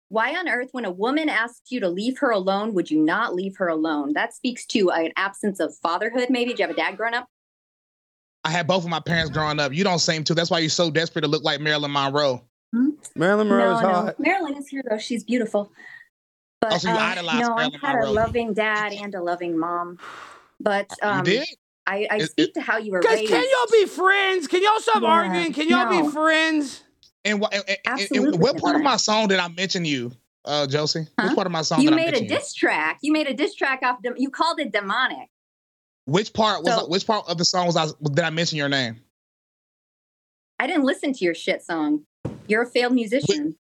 [0.09, 3.35] why on earth, when a woman asks you to leave her alone, would you not
[3.35, 4.13] leave her alone?
[4.13, 6.29] That speaks to an absence of fatherhood.
[6.31, 7.27] Maybe did you have a dad growing up?
[8.47, 9.73] I had both of my parents growing up.
[9.73, 10.35] You don't seem to.
[10.35, 12.43] That's why you're so desperate to look like Marilyn Monroe.
[13.17, 14.05] Marilyn Monroe no, hot.
[14.07, 14.15] no.
[14.25, 14.99] Marilyn is here though.
[14.99, 15.73] She's beautiful.
[16.61, 19.23] But Oh, so you uh, idolize no, I Marilyn had a loving dad and a
[19.23, 19.99] loving mom.
[20.61, 21.47] But um, did?
[21.87, 23.33] I, I It- speak to how you were Guys, raised.
[23.33, 24.47] can y'all be friends?
[24.47, 25.53] Can y'all stop Yeah, arguing?
[25.53, 26.05] Can y'all no.
[26.07, 26.83] be friends?
[27.25, 30.13] And, wha- and, and- and what part of my song did I mention you,
[30.45, 31.07] uh, Josie?
[31.19, 31.27] Huh?
[31.29, 32.29] Which part of my song you did I made a mention you?
[32.31, 32.99] diss track.
[33.03, 34.01] You made a diss track off.
[34.03, 35.29] Dem- you called it demonic.
[36.07, 38.69] Which part was So- which part of the song was I did I mention your
[38.69, 39.01] name?
[40.59, 42.05] I didn't listen to your shit song.
[42.49, 43.57] You're a failed musician.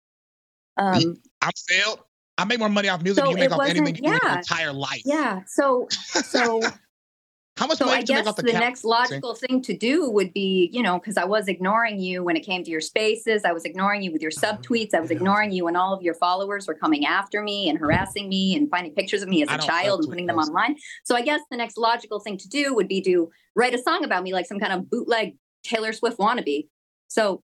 [0.78, 2.00] Um, I'm failed.
[2.38, 4.36] I make more money off music So than you make off anything wasn't- you your
[4.38, 5.02] entire life.
[5.04, 5.40] yeah.
[5.46, 6.60] So so
[7.56, 9.74] How much so money I did guess off the, the cap- next logical thing to
[9.74, 12.82] do would be, you know, because I was ignoring you when it came to your
[12.82, 13.46] spaces.
[13.46, 14.56] I was ignoring you with your uh-huh.
[14.56, 14.92] sub tweets.
[14.92, 18.28] I was ignoring you when all of your followers were coming after me and harassing
[18.28, 20.50] me and finding pictures of me as a child and putting them those.
[20.50, 20.76] online.
[21.04, 24.04] So I guess the next logical thing to do would be to write a song
[24.04, 26.68] about me, like some kind of bootleg Taylor Swift wannabe.
[27.08, 27.42] So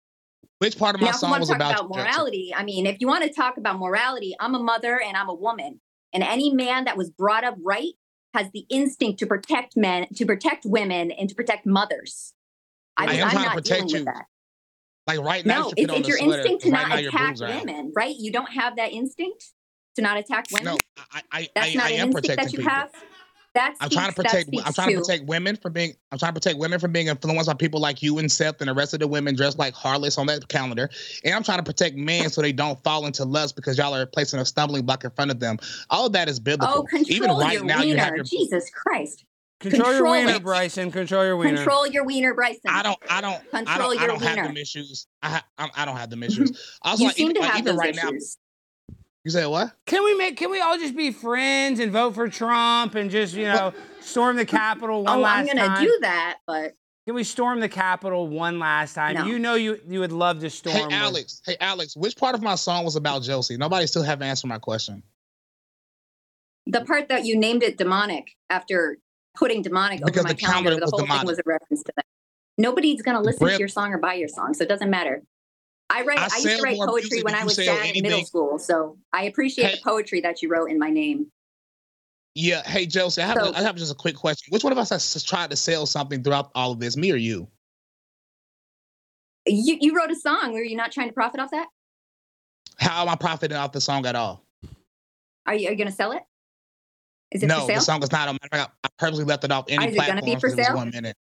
[0.59, 2.55] Which part of my now, if you song want was to talk about, about morality,
[2.57, 5.35] I mean, if you want to talk about morality, I'm a mother and I'm a
[5.35, 5.83] woman,
[6.15, 7.93] and any man that was brought up right
[8.35, 12.35] has the instinct to protect men, to protect women, and to protect mothers.
[12.97, 13.97] I I am I'm not protect dealing you.
[13.97, 14.25] with that.
[15.07, 16.43] Like right now, No, it's, it's your sweater.
[16.43, 18.15] instinct to right not attack women, right?
[18.15, 19.53] You don't have that instinct
[19.97, 20.75] to not attack women.
[20.75, 20.79] No,
[21.13, 22.71] I, I, That's I, not I an am instinct that you people.
[22.71, 22.91] have.
[23.55, 24.51] That I'm trying to protect.
[24.65, 25.95] I'm trying to to- protect women from being.
[26.13, 28.69] I'm trying to protect women from being influenced by people like you and Seth and
[28.69, 30.91] the rest of the women dressed like harlots on that calendar.
[31.25, 34.07] And I'm trying to protect men so they don't fall into lust because y'all are
[34.07, 35.59] placing a stumbling block in front of them.
[35.91, 36.81] All of that is biblical.
[36.81, 38.17] Oh, control Even right your now, you have wiener.
[38.17, 38.25] your.
[38.25, 39.25] Jesus Christ.
[39.61, 40.43] Control, your wiener, it.
[40.45, 40.93] Bryson.
[40.93, 41.57] Control your wiener.
[41.57, 42.61] Control your wiener, Bryson.
[42.69, 42.99] I don't.
[43.11, 43.43] I don't.
[43.53, 44.01] I Control don't.
[44.01, 44.49] I don't have wiener.
[44.49, 45.09] them issues.
[45.21, 46.77] I ha, I, I don't have them issues.
[46.83, 48.09] Also, You like, seem even, to have even those right now.
[48.11, 48.39] issues.
[49.25, 49.73] You said what?
[49.87, 50.37] Can we make?
[50.37, 54.37] Can we all just be friends and vote for Trump and just you know storm
[54.37, 55.49] the Capitol one Oh, last time?
[55.51, 55.85] I'm gonna time?
[55.85, 56.75] do that, but
[57.07, 59.15] Can we storm the Capitol one last time?
[59.17, 59.25] No.
[59.27, 60.77] You know you you would love to storm.
[60.77, 61.43] Hey with- Alex.
[61.45, 61.97] Hey Alex.
[61.97, 63.57] Which part of my song was about Josie?
[63.57, 65.03] Nobody still haven't answered my question.
[66.67, 68.99] the part that you named it demonic after
[69.35, 71.21] putting demonic Because over my the calendar calendar, the whole demonic.
[71.23, 72.05] thing was a reference to that.
[72.59, 73.57] Nobody's gonna listen Really?
[73.57, 75.23] to your song or buy your song, so it doesn't matter.
[75.91, 76.19] I write.
[76.19, 79.25] I I, used to write poetry when I was sad in middle school, so I
[79.25, 79.75] appreciate Hey.
[79.77, 81.31] the poetry that you wrote in my name.
[82.35, 82.63] Yeah.
[82.67, 84.53] Hey Josie, I have So- I have just a quick question.
[84.53, 86.97] Which one of us has tried to sell something throughout all of this?
[86.97, 87.49] Me or you?
[89.47, 90.53] You you wrote a song.
[90.53, 91.69] Were you not trying to profit off that?
[92.79, 94.45] How am I profiting off the song at all?
[95.47, 96.23] Are you, are you gonna sell it?
[97.33, 97.75] Is it no, for sale?
[97.77, 98.39] the song is not on.
[98.53, 100.77] I I purposely left it off any Oh, is it gonna be for sale?
[100.77, 101.17] one minute.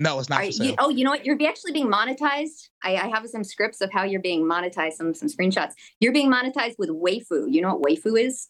[0.00, 0.66] No, it's not Are for sale.
[0.66, 1.24] you, oh, you know what?
[1.24, 2.68] You're actually being monetized.
[2.82, 4.94] I, I have some scripts of how you're being monetized.
[4.94, 5.72] Some some screenshots.
[6.00, 7.46] You're being monetized with Waifu.
[7.52, 8.48] You know what Waifu is?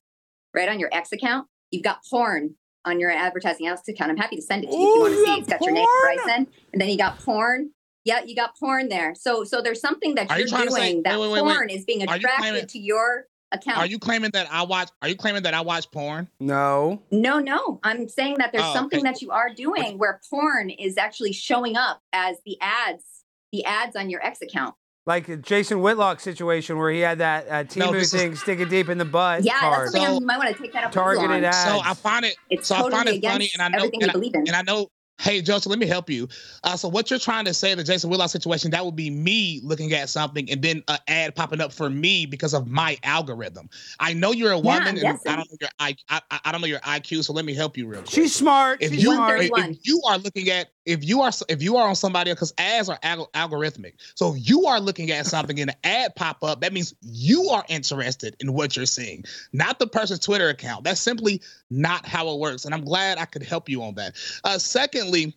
[0.54, 2.54] Right on your X account, you've got porn
[2.86, 4.10] on your advertising X account.
[4.10, 5.24] I'm happy to send it to you if you want to see.
[5.26, 6.16] got It's got your name, porn?
[6.24, 7.70] Bryson, and then you got porn.
[8.04, 9.14] Yeah, you got porn there.
[9.14, 11.32] So so there's something that Are you you're trying to say- doing that wait, wait,
[11.32, 11.54] wait, wait.
[11.56, 13.78] porn is being Are you attracted claiming- to your account.
[13.78, 14.90] Are you claiming that I watch?
[15.02, 16.28] Are you claiming that I watch porn?
[16.40, 17.02] No.
[17.10, 17.80] No, no.
[17.82, 19.10] I'm saying that there's Oh, something okay.
[19.12, 23.04] that you are doing where porn is actually showing up as the ads,
[23.52, 24.74] the ads on your X account.
[25.06, 28.68] Like Jason Whitlock situation where he had that uh, Temu No, this is- thing sticking
[28.70, 29.44] deep in the butt.
[29.44, 29.72] Yeah, card.
[29.88, 30.88] that's something So- you might want to take that up.
[30.90, 31.44] with Targeted Elon.
[31.44, 31.62] ads.
[31.64, 32.36] So I find it.
[32.48, 34.40] It's so I find totally it funny, and I know, everything and I, believe in.
[34.48, 34.88] and I know.
[35.18, 36.28] Hey, Joseph, let me help you.
[36.64, 39.10] Uh, so what you're trying to say, in the Jason Whitlock situation, that would be
[39.10, 42.98] me looking at something and then an ad popping up for me because of my
[43.04, 43.70] algorithm.
[44.00, 45.18] I know you're a woman, I'm and.
[45.26, 47.24] I don't know your I, I I don't know your IQ.
[47.24, 48.10] So let me help you real quick.
[48.10, 48.82] She's smart.
[48.82, 49.40] if She's you smart.
[49.40, 52.52] if, if you are looking at if you are if you are on somebody because
[52.58, 56.42] ads are alg- algorithmic so if you are looking at something and an ad pop
[56.44, 60.84] up that means you are interested in what you're seeing not the person's twitter account
[60.84, 64.14] that's simply not how it works and i'm glad i could help you on that
[64.44, 65.36] uh secondly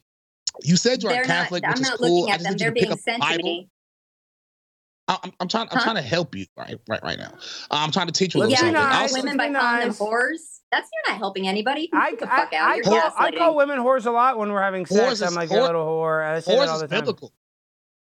[0.63, 1.69] you said you're They're a catholic not.
[1.69, 2.53] which I'm is not cool looking i at just them.
[2.53, 3.69] need you They're to pick being up the sent to bible me.
[5.09, 5.67] I- I'm, I'm trying.
[5.71, 5.83] I'm Huh?
[5.85, 7.31] trying to help you right, right, right now.
[7.71, 8.81] Uh, I'm trying to teach you a Let's little Yeah, something.
[8.83, 8.91] you nice.
[8.91, 10.56] help Also, women by be calling them whores.
[10.71, 11.89] That's you're not helping anybody.
[11.93, 12.69] I, Get the I, fuck out.
[12.69, 15.19] I, call, I call women whores a lot when we're having sex.
[15.21, 16.23] Whores I'm like, whore- a little whore.
[16.23, 16.99] I say that Whores all is the time.
[16.99, 17.33] biblical.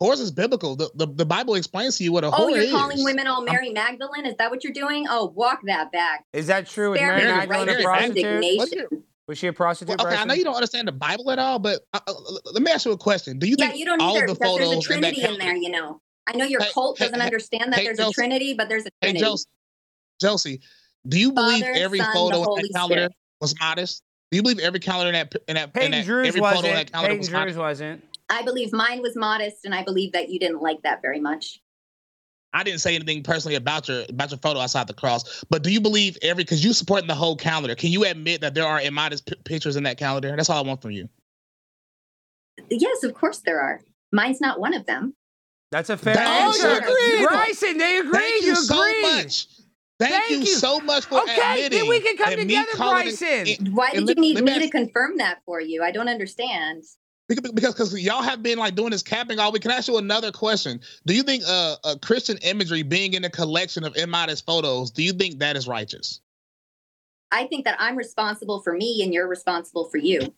[0.03, 0.77] Whores is biblical.
[0.77, 2.57] The, the the Bible explains to you what a Oh, whore is.
[2.57, 4.27] Oh, you're calling women all Mary Magdalene?
[4.27, 5.07] Is that what you're doing?
[5.09, 6.25] Oh, walk that back.
[6.33, 6.95] Is that true?
[6.95, 9.05] Is Spare Mary me the Magdalene a prostitute?
[9.27, 9.99] Was she a prostitute?
[9.99, 12.13] Well, okay, I know you don't understand the Bible at all, but uh, uh,
[12.53, 13.39] let me ask you a question.
[13.39, 14.27] Do you Yeah, think you don't all either.
[14.27, 16.01] the Because there's a photos in that trinity in there, you know.
[16.27, 18.69] I know your Hey, cult hey, doesn't hey, understand that hey, there's a trinity, but
[18.69, 19.25] there's a Hey, trinity.
[19.25, 19.47] Josie,
[20.21, 20.61] Josie,
[21.07, 23.13] do you believe Father, every Son, photo in that calendar Spirit.
[23.41, 24.03] was modest?
[24.31, 26.69] Do you believe every calendar in that in that, in Peyton that Drews every photo
[26.69, 27.59] in that calendar Peyton was Drews modest?
[27.59, 28.05] wasn't.
[28.31, 31.61] I believe mine was modest, and I believe that you didn't like that very much.
[32.55, 35.45] I didn't say anything personally about your about your photo outside the cross.
[35.51, 37.75] But do you believe every because you supporting the whole calendar?
[37.75, 40.35] Can you admit that there are immodest p- pictures in that calendar?
[40.35, 41.09] That's all I want from you.
[42.71, 43.81] Yes, of course there are.
[44.13, 45.15] Mine's not one of them.
[45.73, 46.87] That's a fair Thank answer.
[46.87, 47.27] you.
[47.27, 48.13] Bryson, they agree.
[48.13, 49.49] Thank you, you so much.
[50.01, 53.47] Thank, you, so much for Okay, then we can come together, calling it- Bryson.
[53.47, 55.83] it- Why and did let- you need me to confirm that for you?
[55.83, 56.83] I don't understand.
[57.29, 59.63] Because because y'all have been like doing this capping all week.
[59.63, 60.81] Can I ask you another question?
[61.07, 65.03] Do you think uh, uh Christian imagery being in a collection of immodest photos, do
[65.03, 66.21] you think that is righteous?
[67.33, 70.35] I think that I'm responsible for me and you're responsible for you.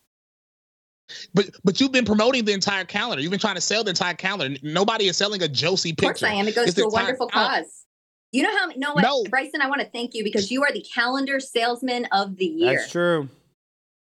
[1.33, 3.21] But but you've been promoting the entire calendar.
[3.21, 4.57] You've been trying to sell the entire calendar.
[4.63, 6.05] Nobody is selling a Josie picture.
[6.05, 6.33] Of course picture.
[6.33, 6.47] I am.
[6.47, 7.63] It goes It's to a entire wonderful calendar.
[7.63, 7.83] cause.
[8.31, 9.23] You know how no what No.
[9.29, 12.77] Bryson, I want to thank you because you are the calendar salesman of the year.
[12.79, 13.29] That's true.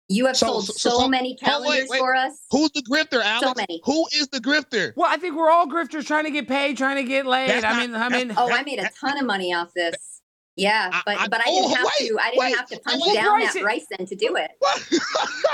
[0.08, 1.98] You have So- sold so- so, so- so- many hold- wait, calendars wait.
[1.98, 2.32] for us.
[2.50, 3.54] Who's the grifter, Alex?
[3.56, 3.80] many.
[3.84, 4.92] Who is the grifter?
[4.96, 7.48] Well, I think we're all grifters trying to get paid, trying to get laid.
[7.50, 9.94] That's I not- mean, I mean, Oh, I made a ton of money off this.
[10.56, 12.18] Yeah, but but I didn't oh, have wait, to.
[12.20, 13.58] I didn't wait, have to punch wait, down Bryson.
[13.58, 14.50] at Bryson to do it.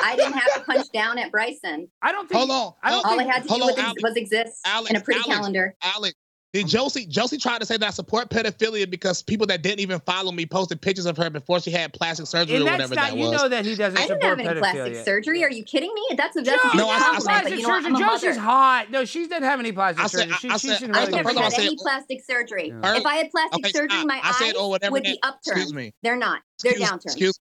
[0.03, 1.89] I didn't have to punch down at Bryson.
[2.03, 2.37] I don't think.
[2.39, 2.75] Hold on.
[2.83, 3.31] I don't All think.
[3.31, 4.03] I had to do hold was, Alex.
[4.03, 5.75] was exist Alex, in a pretty Alex, calendar.
[5.83, 6.15] Alex,
[6.53, 10.01] did Josie Josie tried to say that I support pedophilia because people that didn't even
[10.01, 13.11] follow me posted pictures of her before she had plastic surgery and or whatever not.
[13.11, 13.33] that You was?
[13.43, 15.05] know that he doesn't I didn't support have any plastic pedophilia.
[15.05, 15.45] surgery.
[15.45, 16.17] Are you kidding me?
[16.17, 17.23] That's a that's a No, huge I- I- I compliment.
[17.23, 17.83] said- but you know what?
[17.83, 17.87] surgery.
[17.87, 18.41] I'm a Josie's mother.
[18.41, 18.91] hot.
[18.91, 20.37] No, she doesn't have any plastic I said- surgery.
[20.41, 21.77] She, I she said- shouldn't I I've really never first of all, had said- any
[21.77, 22.69] plastic surgery.
[22.83, 22.97] Yeah.
[22.97, 25.03] If I had plastic Okay, surgery, I- my I said, oh, eyes or whatever would
[25.05, 25.57] be upturned.
[25.59, 25.95] excuse me.
[26.03, 26.41] They're not.
[26.65, 27.05] They're Excuse- downturned.
[27.07, 27.39] Excuse,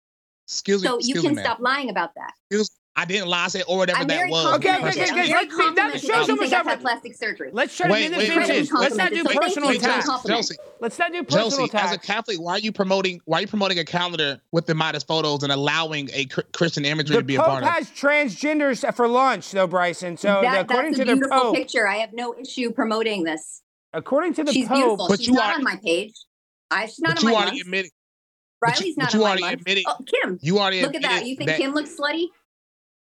[0.48, 0.88] excuse me.
[0.88, 2.32] so you can stop lying about that.
[2.52, 3.46] Excuse, I didn't lie.
[3.46, 4.46] I said or whatever I'm that was.
[4.56, 5.02] Okay, okay, complimented.
[5.04, 6.60] okay, I'm guys, very let's be- that complimented shows that how you much think I've
[6.60, 7.50] effort- had plastic surgery.
[7.54, 10.06] Let's try Wait, mend the wait, wait, Let's not do wait, wait, personal wait, attacks.
[10.06, 11.98] Josie, Josie, Let's not do personal Josie, as a.
[11.98, 13.22] Catholic, why are you promoting?
[13.24, 17.16] Why are you promoting a calendar with the modest photos and allowing a Christian imagery
[17.16, 17.70] The to be a part of?
[17.70, 17.72] it?
[17.72, 20.18] has transgenders for lunch, though, Bryson.
[20.18, 21.88] So that, according that's a to the beautiful Pope, picture.
[21.88, 23.62] I have no issue promoting this.
[23.94, 25.08] according to the She's Pope, beautiful.
[25.08, 26.14] But she's you not are- on my page.
[26.70, 27.62] I, she's not But on you my already month.
[27.66, 27.92] admitted.
[28.62, 29.54] but Riley's not on my already month.
[29.62, 31.26] admitted- Oh, Kim, You already look at that.
[31.26, 32.26] You think Kim looks slutty?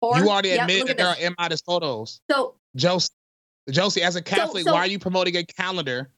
[0.03, 0.19] Whore?
[0.19, 2.21] You already Yep, admitted look that at there are immodest photos.
[2.31, 3.09] So, Josie,
[3.71, 6.11] Josie, as a Catholic, so- why are you promoting a calendar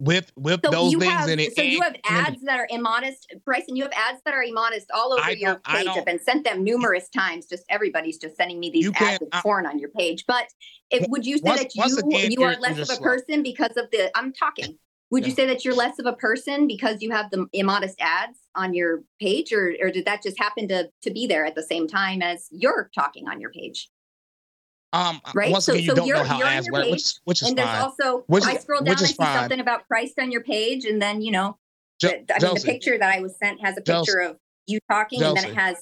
[0.00, 1.54] with with so those things have in it?
[1.56, 3.32] so you have ads that are immodest.
[3.44, 5.86] Bryson, you have ads that are immodest all over I your page.
[5.88, 7.46] I've been sent them numerous times.
[7.46, 10.24] Just everybody's just sending me these ads I- porn on your page.
[10.26, 10.46] But
[10.90, 13.76] it, would you say Once- that you again, you are less of a person because
[13.76, 14.10] of the?
[14.16, 14.78] I'm talking.
[15.10, 18.38] Would you say that you're less of a person because you have the immodest ads
[18.54, 21.62] on your page, or or did that just happen to to be there at the
[21.62, 23.88] same time as you're talking on your page?
[24.92, 25.52] Um, Right.
[25.52, 27.56] once so again, you so don't you're, know how ads work, which which is and
[27.58, 27.82] there's fine.
[27.82, 29.34] also Which I scroll down, I see fine.
[29.38, 31.58] something about Christ on your page, and then you know,
[32.00, 34.00] Jo- the, I mean, the picture that I was sent has a Josie.
[34.12, 34.36] picture of
[34.66, 35.76] you talking, and then it has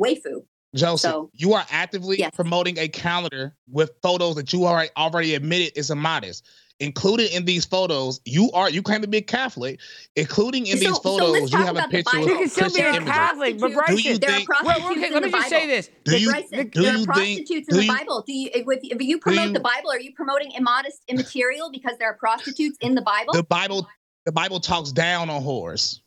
[0.00, 0.44] waifu.
[0.74, 2.32] Josie, So- you are actively Yes.
[2.34, 6.44] promoting a calendar with photos that you already already admitted is immodest.
[6.80, 9.78] Included in these photos, you are you claim to be a Catholic.
[10.16, 12.26] Including in So- these photos, let's you have a picture Bible.
[12.26, 13.00] with you can still be a There.
[13.02, 15.32] Catholic, but prostitutes- Do you Bryson, There are think- Well, okay, in let me just
[15.32, 15.50] Bible.
[15.50, 15.90] say this.
[16.04, 18.24] Do you Bryson, do there you are think prostitutes do in the you Bible.
[18.26, 21.96] Do you if, if you promote you- the Bible, are you promoting immodest immaterial because
[22.00, 23.34] there are prostitutes in the Bible?
[23.34, 23.86] the Bible
[24.26, 26.00] the Bible talks down on whores?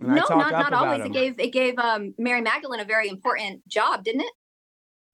[0.00, 1.02] And I no, talk not up not about always.
[1.02, 1.10] them.
[1.10, 4.32] It gave it gave um, Mary Magdalene a very important job, didn't it?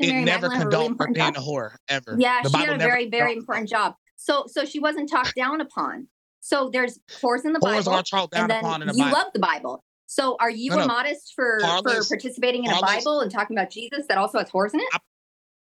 [0.00, 2.16] Didn't It Mary never Magdalene really condoned her important being a whore ever.
[2.18, 3.94] Yeah, the she Bible had a very, very condoned- important job.
[4.16, 6.08] So, so she wasn't talked down upon.
[6.40, 8.94] So there's whores in the Whores Bible, are talked down and then upon in the
[8.94, 9.16] you Bible.
[9.16, 9.84] love the Bible.
[10.06, 10.82] So, are you No, no.
[10.84, 14.74] immodest for for participating in a Bible and talking about Jesus that also has whores
[14.74, 14.88] in it?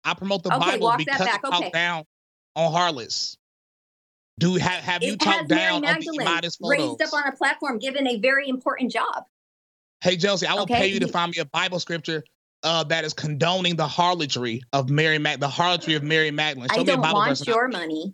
[0.03, 1.70] I promote the Okay, Bible walk that because back, it talks okay.
[1.72, 2.05] down
[2.55, 3.38] on harlots.
[4.42, 6.80] Do have have you it has talked Mary down on the Magdalene immodest photos?
[7.00, 9.26] raised up on a platform, given a very important job.
[10.02, 12.24] Hey Josie, I will Okay, pay you to find me a Bible scripture
[12.64, 16.70] uh, that is condoning the harlotry of Mary Mag, the harlotry of Mary Magdalene.
[16.70, 17.39] Show I me a don't Bible want verse.
[17.42, 18.14] and your money.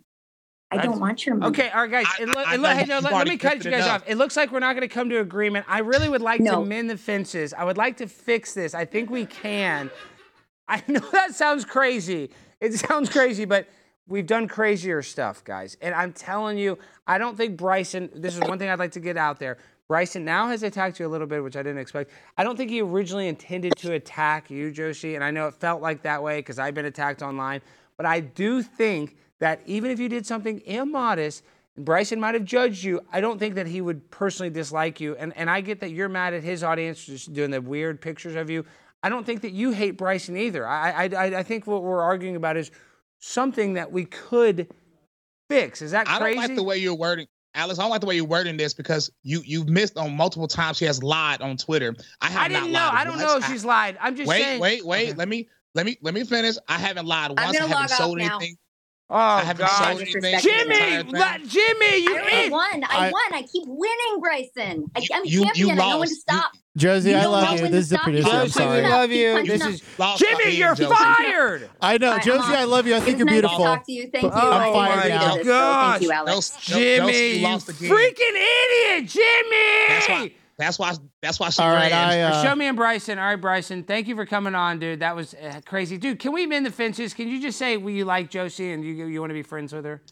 [0.70, 1.48] I don't want your money.
[1.48, 2.06] Okay, all right, guys.
[2.18, 3.70] I- it lo- I- I it lo- know, hey, no, let, let me cut you
[3.70, 4.02] guys enough.
[4.02, 4.04] off.
[4.06, 5.64] It looks like we're not going to come to agreement.
[5.66, 7.54] I really would like to mend the fences.
[7.54, 8.74] I would like to fix this.
[8.74, 9.90] I think we can.
[10.68, 12.28] I know that sounds crazy.
[12.60, 13.66] It sounds crazy, but
[14.08, 15.76] we've done crazier stuff, guys.
[15.80, 18.10] And I'm telling you, I don't think Bryson.
[18.14, 19.58] This is one thing I'd like to get out there.
[19.86, 22.10] Bryson now has attacked you a little bit, which I didn't expect.
[22.36, 25.80] I don't think he originally intended to attack you, Joshi, and I know it felt
[25.80, 27.62] like that way because I've been attacked online.
[27.96, 31.42] But I do think that even if you did something immodest,
[31.78, 35.16] Bryson might have judged you, I don't think that he would personally dislike you.
[35.16, 38.34] And and I get that you're mad at his audience just doing the weird pictures
[38.34, 38.64] of you.
[39.02, 40.66] I don't think that you hate Bryson either.
[40.66, 42.70] I I, I think what we're arguing about is
[43.20, 44.68] something that we could
[45.50, 45.82] fix.
[45.82, 46.22] Is that crazy?
[46.22, 47.78] I don't like the way you're wording, Alex.
[47.78, 50.76] I don't like the way you're wording this because you you've missed on multiple times.
[50.76, 51.94] She has lied on Twitter.
[52.20, 52.94] I have I didn't not know.
[52.94, 53.22] lied I don't once.
[53.22, 53.98] know if she's lied.
[54.00, 54.60] I'm just wait, saying.
[54.60, 55.08] wait, wait.
[55.08, 55.14] Okay.
[55.14, 56.56] Let me let me let me finish.
[56.68, 57.40] I haven't lied once.
[57.40, 58.36] I'm I haven't log off sold now.
[58.38, 58.56] anything.
[59.10, 62.52] Oh haven't God, sold anything Jimmy, let- Jimmy, you I already in?
[62.52, 62.84] won.
[62.84, 63.32] I, I- won.
[63.32, 64.84] I keep winning, Bryson.
[64.94, 65.70] I, I'm a You- you champion.
[65.70, 66.10] I know when to lost.
[66.10, 66.52] You- stop.
[66.76, 67.68] Josie, You I love you.
[67.68, 68.28] This is the producer.
[68.28, 69.44] I'm Josie, we love you.
[69.46, 69.82] This is
[70.16, 70.50] Jimmy.
[70.56, 70.94] You're Josie.
[70.94, 71.70] fired.
[71.80, 72.94] I know, All right, Josie, I'm I love you.
[72.94, 73.64] I It think was you're nice to beautiful.
[73.64, 74.10] talk to you.
[74.12, 74.30] Thank you.
[74.32, 76.00] Oh I my agree to this, so Thank gosh.
[76.02, 76.56] you, Alex.
[76.60, 77.90] Jimmy, Josie, you lost again.
[77.90, 80.34] freaking idiot, Jimmy.
[80.58, 80.94] That's why.
[81.22, 81.50] That's why.
[81.50, 81.92] She All right.
[81.92, 83.18] I uh, Show me and Bryson.
[83.18, 83.84] All right, Bryson.
[83.84, 85.00] Thank you for coming on, dude.
[85.00, 86.18] That was uh, crazy, dude.
[86.18, 87.14] Can we mend the fences?
[87.14, 89.72] Can you just say well, you like Josie and you you want to be friends
[89.72, 90.02] with her?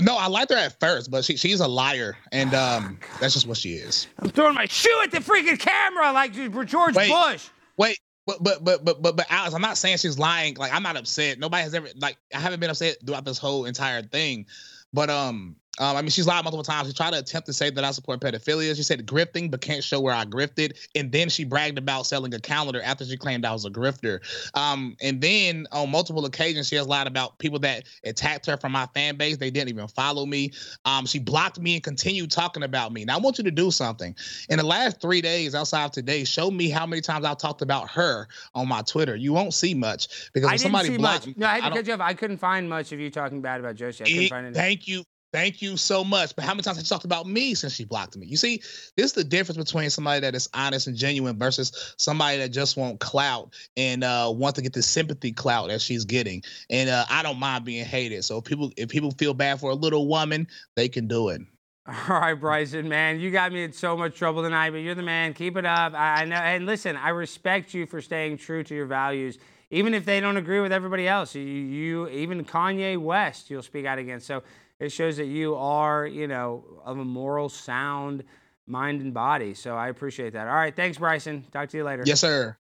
[0.00, 3.46] No, I liked her at first, but she, she's a liar, and um, that's just
[3.46, 4.08] what she is.
[4.18, 7.10] I'm throwing my shoe at the freaking camera like George Wait.
[7.10, 7.48] Bush.
[7.76, 10.54] Wait, but but but but but but Alex, I'm not saying she's lying.
[10.54, 11.38] Like I'm not upset.
[11.38, 14.46] Nobody has ever like I haven't been upset throughout this whole entire thing.
[14.94, 16.88] But um, um, I mean, she's lied multiple times.
[16.88, 18.76] She tried to attempt to say that I support pedophilia.
[18.76, 20.76] She said grifting, but can't show where I grifted.
[20.94, 24.20] And then she bragged about selling a calendar after she claimed I was a grifter.
[24.54, 28.72] Um, and then on multiple occasions, she has lied about people that attacked her from
[28.72, 29.38] my fan base.
[29.38, 30.52] They didn't even follow me.
[30.84, 33.06] Um, she blocked me and continued talking about me.
[33.06, 34.14] Now I want you to do something.
[34.50, 37.62] In the last three days, outside of today, show me how many times I've talked
[37.62, 39.16] about her on my Twitter.
[39.16, 41.36] You won't see much because I didn't somebody see blocked much.
[41.38, 42.00] No, I had I to cut you off.
[42.00, 44.04] I couldn't find much of you talking bad about Josie.
[44.04, 44.54] I couldn't Eh, find it.
[44.54, 45.04] Thank you.
[45.32, 46.36] Thank you so much.
[46.36, 48.26] But how many times have you talked about me since she blocked me?
[48.26, 48.58] You see,
[48.96, 52.76] this is the difference between somebody that is honest and genuine versus somebody that just
[52.76, 56.42] want clout and uh want to get the sympathy clout that she's getting.
[56.68, 58.24] And uh I don't mind being hated.
[58.24, 61.40] So if people if people feel bad for a little woman, they can do it.
[61.86, 65.02] All right, Bryson, man, you got me in so much trouble tonight, but you're the
[65.02, 65.34] man.
[65.34, 65.94] Keep it up.
[65.94, 69.38] I, I know, and listen, I respect you for staying true to your values,
[69.72, 71.34] even if they don't agree with everybody else.
[71.34, 74.28] You, you even Kanye West, you'll speak out against.
[74.28, 74.44] So
[74.82, 78.24] it shows that you are, you know, of a moral, sound
[78.66, 79.54] mind and body.
[79.54, 80.48] So I appreciate that.
[80.48, 81.44] All right, thanks, Bryson.
[81.52, 82.02] Talk to you later.
[82.04, 82.56] Yes, sir.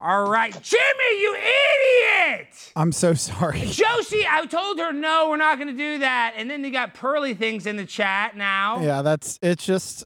[0.00, 2.72] All right, Jimmy, you idiot!
[2.74, 3.60] I'm so sorry.
[3.66, 6.94] Josie, I told her no, we're not going to do that, and then you got
[6.94, 8.80] pearly things in the chat now.
[8.80, 10.04] Yeah, that's it's just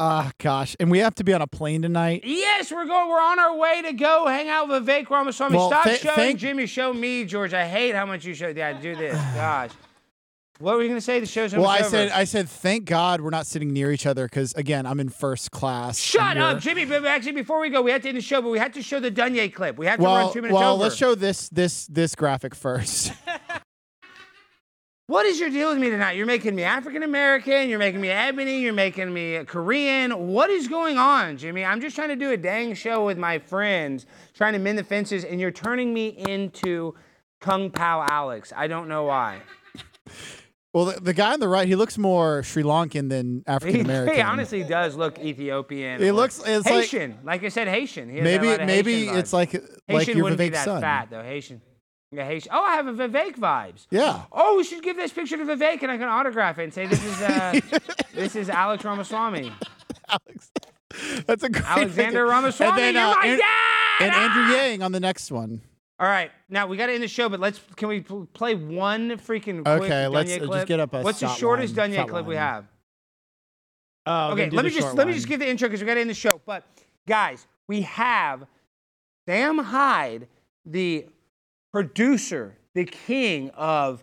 [0.00, 0.74] ah gosh.
[0.80, 2.22] And we have to be on a plane tonight.
[2.24, 3.08] Yes, we're going.
[3.08, 5.56] We're on our way to go hang out with Vivek Ramaswamy.
[5.56, 6.66] Well, Stop th- showing thank- Jimmy.
[6.66, 7.54] Show me, George.
[7.54, 8.48] I hate how much you show.
[8.48, 9.14] Yeah, do this.
[9.34, 9.70] Gosh.
[10.60, 11.20] What were you gonna say?
[11.20, 12.14] The show's Well, almost I said over.
[12.16, 15.50] I said thank God we're not sitting near each other because again I'm in first
[15.50, 15.98] class.
[15.98, 16.84] Shut up, Jimmy.
[16.84, 18.82] But actually, before we go, we have to end the show, but we had to
[18.82, 19.78] show the Duanyay clip.
[19.78, 20.82] We have to Well, run two minutes well, over.
[20.82, 23.12] let's show this this this graphic first.
[25.06, 26.12] What is your deal with me tonight?
[26.12, 27.68] You're making me African American.
[27.68, 28.60] You're making me ebony.
[28.60, 30.28] You're making me Korean.
[30.28, 31.64] What is going on, Jimmy?
[31.64, 34.84] I'm just trying to do a dang show with my friends, trying to mend the
[34.84, 36.94] fences, and you're turning me into
[37.40, 38.52] Kung Pao Alex.
[38.56, 39.40] I don't know why.
[40.72, 44.14] well, the, the guy on the right, he looks more Sri Lankan than African American.
[44.16, 46.00] he honestly does look Ethiopian.
[46.00, 47.18] He looks- it's Haitian.
[47.24, 48.08] Like, I said, Haitian.
[48.08, 50.80] He maybe maybe Haitian it's like like Haitian your wouldn't be that son.
[50.80, 51.22] fat though.
[51.22, 51.60] Haitian.
[52.12, 52.50] Yeah, Haitian.
[52.52, 53.86] Oh, I have a Vivek vibes.
[53.90, 54.22] Yeah.
[54.32, 56.86] Oh, we should give this picture to Vivek and I can autograph it and say
[56.86, 57.60] this is uh,
[58.14, 59.52] this is Alex Ramaswamy.
[60.08, 60.50] Alex,
[61.26, 62.26] that's a great Alexander picture.
[62.26, 63.46] Ramaswamy, And then, you're uh, my An- dad!
[64.00, 65.60] And Andrew Yang on the next one.
[66.00, 69.10] All right, now we got to end the show, but let's can we play one
[69.18, 70.68] freaking quick Okay, let's, Duanyay uh, just clip?
[70.68, 72.64] get up a What's the shortest line, Duanyay shot clip we have?
[74.06, 75.94] Oh, okay, let me just short let me just give the intro because we got
[75.94, 76.40] to end the show.
[76.46, 76.64] But
[77.06, 78.46] guys, we have
[79.28, 80.26] Sam Hyde,
[80.64, 81.04] the
[81.70, 84.02] producer, the king of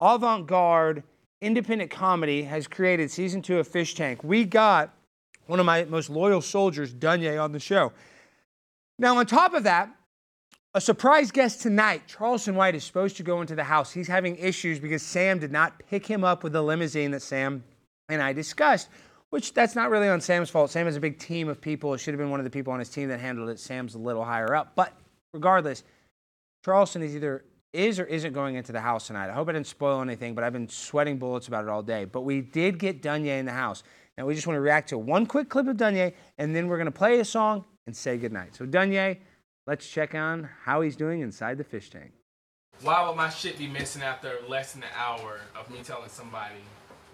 [0.00, 1.02] avant-garde
[1.42, 4.24] independent comedy, has created season two of Fish Tank.
[4.24, 4.94] We got
[5.48, 7.92] one of my most loyal soldiers, Duanyay, on the show.
[8.98, 9.94] Now, on top of that,
[10.76, 13.90] a surprise guest tonight, Charleston White, is supposed to go into the house.
[13.90, 17.64] He's having issues because Sam did not pick him up with the limousine that Sam
[18.10, 18.90] and I discussed,
[19.30, 20.70] which that's not really on Sam's fault.
[20.70, 21.94] Sam has a big team of people.
[21.94, 23.58] It should have been one of the people on his team that handled it.
[23.58, 24.72] Sam's a little higher up.
[24.76, 24.92] But
[25.32, 25.82] regardless,
[26.62, 29.30] Charleston is either is or isn't going into the house tonight.
[29.30, 32.04] I hope I didn't spoil anything, but I've been sweating bullets about it all day.
[32.04, 33.82] But we did get Duanyay in the house.
[34.18, 36.76] Now we just want to react to one quick clip of Duanyay, and then we're
[36.76, 38.54] going to play a song and say goodnight.
[38.54, 39.18] So Duanyay,
[39.66, 42.12] let's check on how he's doing inside the fish tank.
[42.82, 46.56] Why would my shit be missing after less than an hour of me telling somebody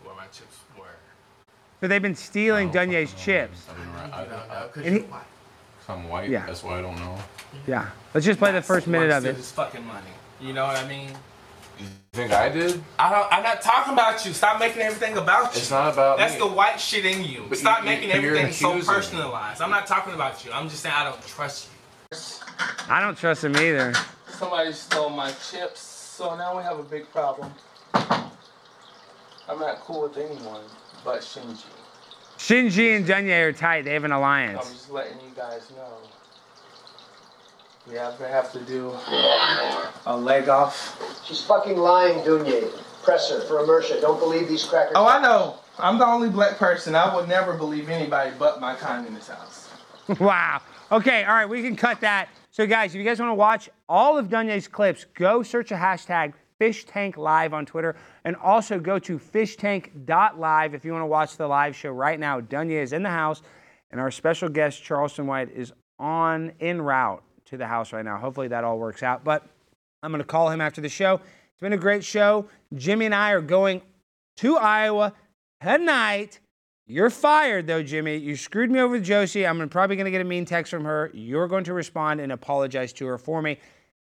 [0.05, 0.86] where my chips were?
[1.80, 3.66] So they've been stealing Duanyay's chips.
[4.12, 4.36] I don't know.
[4.36, 5.22] Uh, Cause And you're he- white.
[5.88, 6.30] I'm white.
[6.30, 6.46] Yeah.
[6.46, 7.18] That's why I don't know.
[7.66, 7.88] Yeah.
[8.14, 9.36] Let's just play the first minute of it.
[9.36, 10.07] This fucking money.
[10.40, 11.09] You know what I mean?
[11.78, 12.80] You think I did?
[13.00, 13.32] I don't.
[13.32, 14.32] I'm not talking about you.
[14.32, 15.59] Stop making everything about you.
[15.61, 16.22] It's not about me.
[16.24, 16.48] That's me.
[16.48, 17.44] the white shit in you.
[17.48, 18.96] But Stop you- making but you're everything so accusing me.
[18.96, 19.61] personalized.
[19.61, 20.53] I'm not talking about you.
[20.53, 21.68] I'm just saying I don't trust
[22.12, 22.18] you.
[22.88, 23.94] I don't trust him either.
[24.28, 27.53] Somebody stole my chips, so now we have a big problem.
[27.94, 30.62] I'm not cool with anyone
[31.05, 31.64] but Shinji.
[32.38, 33.84] Shinji and Duanyay are tight.
[33.84, 34.66] They have an alliance.
[34.66, 35.98] I'm just letting you guys know.
[37.88, 38.94] We have to have to do
[40.07, 42.70] a leg off She's fucking lying, Duanyay.
[43.03, 44.00] Press her for immersion.
[44.00, 44.92] Don't believe these crackers.
[44.96, 45.57] Oh, I know.
[45.78, 46.94] I'm the only black person.
[46.94, 49.68] I would never believe anybody but my kind in this house.
[50.20, 50.61] wow.
[50.92, 52.28] Okay, all right, we can cut that.
[52.53, 55.74] So, guys, if you guys want to watch all of Duanyay's clips, go search a
[55.74, 61.07] hashtag Fish Tank Live on Twitter, and also go to fishtank.live if you want to
[61.07, 62.42] watch the live show right now.
[62.42, 63.40] Duanyay is in the house,
[63.90, 68.18] and our special guest Charleston White is on en route to the house right now.
[68.18, 69.24] Hopefully that all works out.
[69.24, 69.46] But
[70.03, 71.14] I'm going to call him after the show.
[71.14, 72.48] It's been a great show.
[72.74, 73.80] Jimmy and I are going
[74.36, 75.14] to Iowa
[75.62, 76.38] tonight.
[76.93, 78.18] You're fired though, Jimmy.
[78.18, 79.47] You screwed me over with Josie.
[79.47, 81.11] I'm probably going to get a mean text from her.
[81.14, 83.59] You're going to respond and apologize to her for me.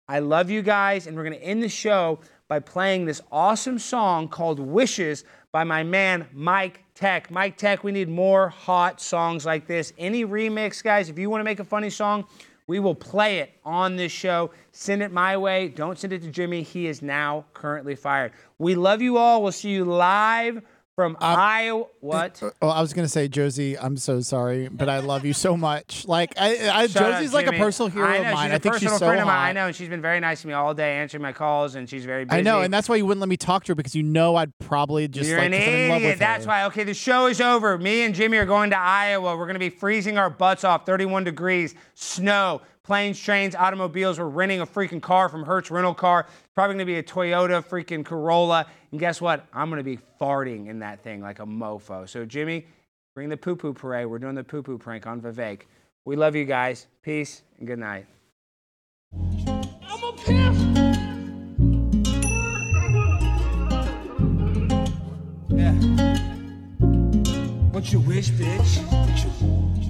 [0.09, 3.79] I love you guys, and we're going to end the show by playing this awesome
[3.79, 7.31] song called Wishes by my man Mike Tech.
[7.31, 9.93] Mike Tech, we need more hot songs like this.
[9.99, 12.25] Any remix, guys, if you want to make a funny song,
[12.69, 14.51] we will play it on this show.
[14.71, 15.69] Send it my way.
[15.69, 16.63] Don't send it to Jimmy.
[16.63, 18.33] He is now currently fired.
[18.57, 19.43] We love you all.
[19.43, 20.63] We'll see you live
[20.95, 21.87] from uh, Iowa.
[22.01, 22.43] What?
[22.43, 25.57] Uh, oh, I was gonna say, Josie, I'm so sorry, but I love you so
[25.57, 26.07] much.
[26.07, 28.49] Like, I, I Josie's like a personal hero I know, of mine.
[28.49, 29.37] She's I think personal she's so friend of mine.
[29.37, 29.49] hot.
[29.49, 31.89] I know, and she's been very nice to me all day, answering my calls, and
[31.89, 32.39] she's very busy.
[32.39, 34.37] I know, and that's why you wouldn't let me talk to her because you know
[34.37, 36.49] I'd probably just You're like an I'm in love with That's her.
[36.49, 36.65] why.
[36.67, 37.79] Okay, the show is over.
[37.79, 39.37] Me and Jimmy are going to Iowa.
[39.37, 44.19] We're going to be freezing our butts off, 31 degrees, snow, planes, trains, automobiles.
[44.19, 46.27] We're renting a freaking car from Hertz Rental Car.
[46.29, 48.67] It's probably going to be a Toyota freaking Corolla.
[48.91, 49.47] And guess what?
[49.53, 52.09] I'm going to be farting in that thing like a mofo.
[52.09, 52.67] So, Jimmy,
[53.15, 54.07] bring the poo poo parade.
[54.07, 55.63] We're doing the poo poo prank on Vivek.
[56.05, 56.87] We love you guys.
[57.03, 58.07] Peace and good night.
[59.15, 60.59] I'm a pimp.
[65.49, 65.73] Yeah.
[67.71, 69.82] What you wish, bitch?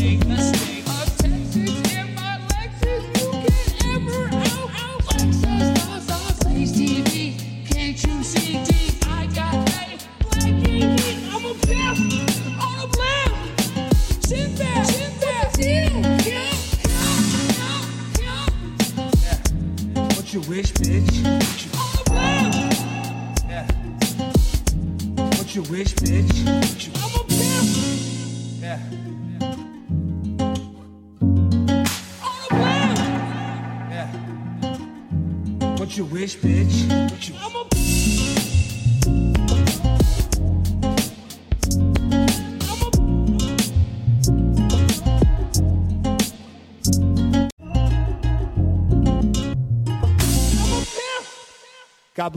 [0.00, 0.59] From a state,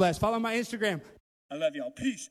[0.04, 0.18] God bless.
[0.18, 0.99] Follow my Instagram.
[1.49, 1.89] I love y'all.
[1.89, 2.28] Peace.